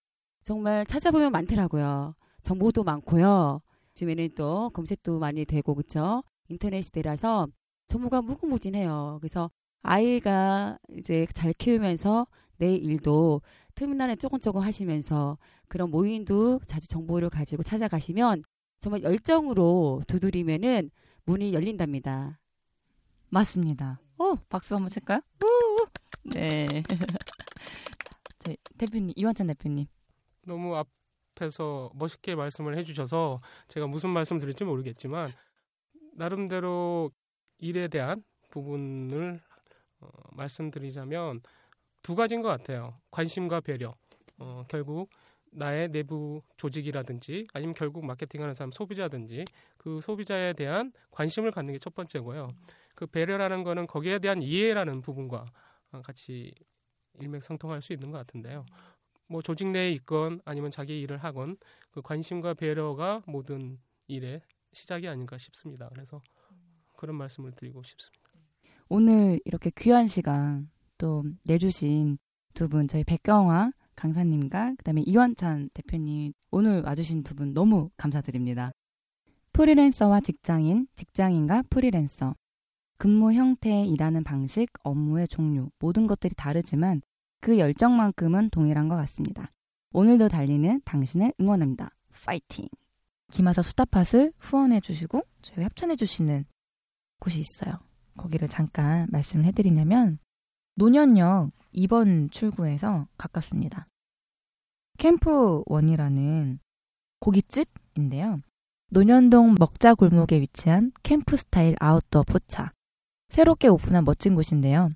정말 0.43 0.85
찾아보면 0.85 1.31
많더라고요. 1.31 2.15
정보도 2.41 2.83
많고요. 2.83 3.61
요즘에는 3.91 4.29
또 4.35 4.69
검색도 4.71 5.19
많이 5.19 5.45
되고 5.45 5.75
그쵸? 5.75 6.23
인터넷 6.47 6.81
시대라서 6.81 7.47
정보가 7.87 8.21
무궁무진해요. 8.21 9.17
그래서 9.19 9.51
아이가 9.83 10.77
이제 10.97 11.27
잘 11.33 11.53
키우면서 11.53 12.25
내 12.61 12.75
일도 12.75 13.41
틈난에 13.73 14.15
조금 14.17 14.39
조금 14.39 14.61
하시면서 14.61 15.39
그런 15.67 15.89
모임도 15.89 16.59
자주 16.67 16.87
정보를 16.87 17.31
가지고 17.31 17.63
찾아가시면 17.63 18.43
정말 18.79 19.01
열정으로 19.01 20.03
두드리면은 20.07 20.91
문이 21.25 21.53
열린답니다. 21.53 22.39
맞습니다. 23.29 23.99
오, 24.19 24.35
박수 24.47 24.75
한번 24.75 24.89
칠까요? 24.89 25.21
우! 25.43 25.87
네. 26.35 26.67
저희 28.37 28.57
대표님 28.77 29.13
이완찬 29.15 29.47
대표님. 29.47 29.87
너무 30.45 30.75
앞에서 30.75 31.89
멋있게 31.95 32.35
말씀을 32.35 32.77
해주셔서 32.77 33.41
제가 33.69 33.87
무슨 33.87 34.11
말씀 34.11 34.37
드릴지 34.37 34.65
모르겠지만 34.65 35.33
나름대로 36.13 37.09
일에 37.57 37.87
대한 37.87 38.23
부분을 38.49 39.41
어, 40.01 40.09
말씀드리자면 40.33 41.41
두 42.01 42.15
가지인 42.15 42.41
것 42.41 42.49
같아요. 42.49 42.99
관심과 43.11 43.61
배려. 43.61 43.93
어, 44.37 44.63
결국 44.67 45.09
나의 45.51 45.89
내부 45.89 46.41
조직이라든지 46.57 47.47
아니면 47.53 47.73
결국 47.75 48.05
마케팅하는 48.05 48.53
사람 48.53 48.71
소비자든지 48.71 49.45
그 49.77 49.99
소비자에 50.01 50.53
대한 50.53 50.93
관심을 51.11 51.51
갖는 51.51 51.73
게 51.73 51.79
첫 51.79 51.93
번째고요. 51.93 52.51
그 52.95 53.05
배려라는 53.05 53.63
거는 53.63 53.87
거기에 53.87 54.19
대한 54.19 54.41
이해라는 54.41 55.01
부분과 55.01 55.45
어, 55.91 56.01
같이 56.01 56.53
일맥상통할 57.19 57.81
수 57.81 57.93
있는 57.93 58.11
것 58.11 58.17
같은데요. 58.19 58.65
뭐 59.27 59.41
조직 59.41 59.67
내에 59.67 59.91
있건 59.91 60.41
아니면 60.45 60.71
자기 60.71 60.99
일을 61.01 61.17
하건 61.17 61.57
그 61.91 62.01
관심과 62.01 62.53
배려가 62.55 63.21
모든 63.25 63.79
일의 64.07 64.41
시작이 64.73 65.07
아닌가 65.07 65.37
싶습니다. 65.37 65.89
그래서 65.89 66.21
그런 66.97 67.15
말씀을 67.17 67.51
드리고 67.51 67.83
싶습니다. 67.83 68.31
오늘 68.89 69.39
이렇게 69.45 69.69
귀한 69.77 70.07
시간 70.07 70.69
또 71.01 71.23
내주신 71.45 72.19
두 72.53 72.67
분 72.67 72.87
저희 72.87 73.03
백경화 73.03 73.71
강사님과 73.95 74.75
그다음에 74.77 75.01
이원찬 75.01 75.71
대표님 75.73 76.31
오늘 76.51 76.83
와주신 76.83 77.23
두 77.23 77.33
분 77.33 77.55
너무 77.55 77.89
감사드립니다. 77.97 78.71
프리랜서와 79.51 80.19
직장인, 80.21 80.87
직장인과 80.95 81.63
프리랜서 81.71 82.35
근무 82.99 83.33
형태, 83.33 83.83
일하는 83.83 84.23
방식, 84.23 84.69
업무의 84.83 85.27
종류 85.27 85.71
모든 85.79 86.05
것들이 86.05 86.35
다르지만 86.35 87.01
그 87.39 87.57
열정만큼은 87.57 88.51
동일한 88.51 88.87
것 88.87 88.95
같습니다. 88.97 89.47
오늘도 89.93 90.27
달리는 90.27 90.81
당신을 90.85 91.33
응원합니다. 91.41 91.89
파이팅! 92.25 92.67
김하사 93.31 93.63
수다팟을 93.63 94.33
후원해 94.37 94.79
주시고 94.79 95.23
저희 95.41 95.65
협찬해 95.65 95.95
주시는 95.95 96.45
곳이 97.19 97.39
있어요. 97.41 97.79
거기를 98.17 98.47
잠깐 98.47 99.07
말씀을 99.09 99.45
해드리냐면 99.45 100.19
노년역 100.75 101.51
2번 101.75 102.31
출구에서 102.31 103.07
가깝습니다. 103.17 103.87
캠프 104.97 105.63
원이라는 105.65 106.59
고깃집인데요. 107.19 108.41
논현동 108.89 109.55
먹자 109.59 109.93
골목에 109.95 110.39
위치한 110.41 110.91
캠프 111.03 111.35
스타일 111.37 111.75
아웃도어 111.79 112.23
포차. 112.23 112.71
새롭게 113.29 113.67
오픈한 113.67 114.03
멋진 114.03 114.35
곳인데요. 114.35 114.89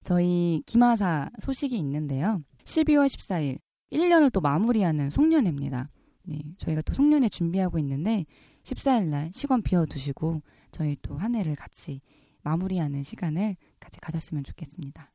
저희 0.04 0.62
기마사 0.66 1.30
소식이 1.40 1.78
있는데요. 1.78 2.42
12월 2.66 3.08
14일 3.08 3.60
1년을 3.94 4.32
또 4.34 4.42
마무리하는 4.42 5.10
송년회입니다. 5.10 5.90
네, 6.24 6.42
저희가 6.58 6.82
또 6.82 6.94
송년회 6.94 7.30
준비하고 7.30 7.80
있는데 7.80 8.26
14일 8.64 9.06
날 9.06 9.32
시간 9.34 9.62
비워두시고 9.62 10.42
저희 10.72 10.98
또 11.02 11.16
한 11.16 11.34
해를 11.36 11.56
같이 11.56 12.02
마무리하는 12.42 13.04
시간을 13.04 13.56
같이 13.86 14.00
가졌으면 14.00 14.44
좋겠습니다. 14.44 15.12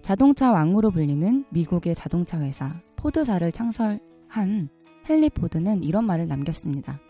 자동차 0.00 0.52
왕으로 0.52 0.90
불리는 0.90 1.44
미국의 1.50 1.94
자동차 1.94 2.40
회사 2.40 2.80
포드사를 2.96 3.50
창설한 3.52 4.68
헨리 5.08 5.28
포드는 5.28 5.82
이런 5.82 6.06
말을 6.06 6.28
남겼습니다. 6.28 7.00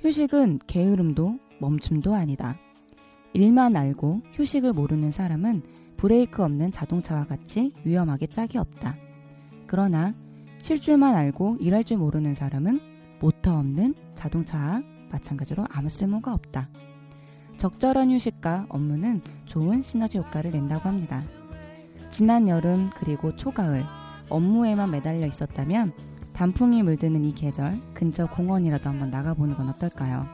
휴식은 0.00 0.60
게으름도 0.66 1.38
멈춤도 1.60 2.14
아니다. 2.14 2.56
일만 3.32 3.74
알고 3.74 4.20
휴식을 4.32 4.74
모르는 4.74 5.10
사람은 5.10 5.62
브레이크 5.96 6.44
없는 6.44 6.72
자동차와 6.72 7.24
같이 7.24 7.72
위험하게 7.84 8.26
짝이 8.26 8.58
없다. 8.58 8.96
그러나 9.66 10.14
쉴 10.60 10.80
줄만 10.80 11.14
알고 11.14 11.56
일할 11.60 11.84
줄 11.84 11.96
모르는 11.96 12.34
사람은 12.34 12.80
모터 13.20 13.58
없는 13.58 13.94
자동차와 14.14 14.97
마찬가지로 15.10 15.64
아무 15.70 15.88
쓸모가 15.88 16.32
없다. 16.34 16.68
적절한 17.56 18.10
휴식과 18.12 18.66
업무는 18.68 19.20
좋은 19.46 19.82
시너지 19.82 20.18
효과를 20.18 20.52
낸다고 20.52 20.88
합니다. 20.88 21.20
지난 22.10 22.48
여름 22.48 22.90
그리고 22.96 23.34
초가을 23.36 23.84
업무에만 24.28 24.90
매달려 24.90 25.26
있었다면 25.26 25.92
단풍이 26.32 26.82
물드는 26.82 27.24
이 27.24 27.34
계절 27.34 27.80
근처 27.94 28.26
공원이라도 28.26 28.88
한번 28.88 29.10
나가보는 29.10 29.56
건 29.56 29.68
어떨까요? 29.70 30.26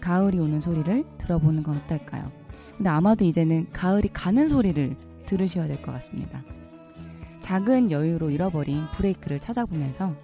가을이 0.00 0.38
오는 0.38 0.60
소리를 0.60 1.04
들어보는 1.18 1.62
건 1.62 1.76
어떨까요? 1.76 2.30
근데 2.76 2.88
아마도 2.88 3.24
이제는 3.24 3.66
가을이 3.72 4.08
가는 4.12 4.48
소리를 4.48 4.96
들으셔야 5.26 5.66
될 5.66 5.82
것 5.82 5.92
같습니다. 5.92 6.42
작은 7.40 7.90
여유로 7.90 8.30
잃어버린 8.30 8.84
브레이크를 8.94 9.38
찾아보면서 9.38 10.14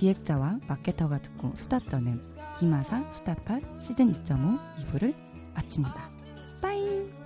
기획자와 0.00 0.60
마케터가 0.66 1.20
듣고 1.20 1.52
수다 1.54 1.78
떠는 1.90 2.22
기마사 2.58 3.08
수다팟 3.10 3.60
시즌 3.78 4.10
2.5 4.10 4.58
2부를 4.86 5.14
마칩니다. 5.54 6.10
빠잉! 6.62 7.19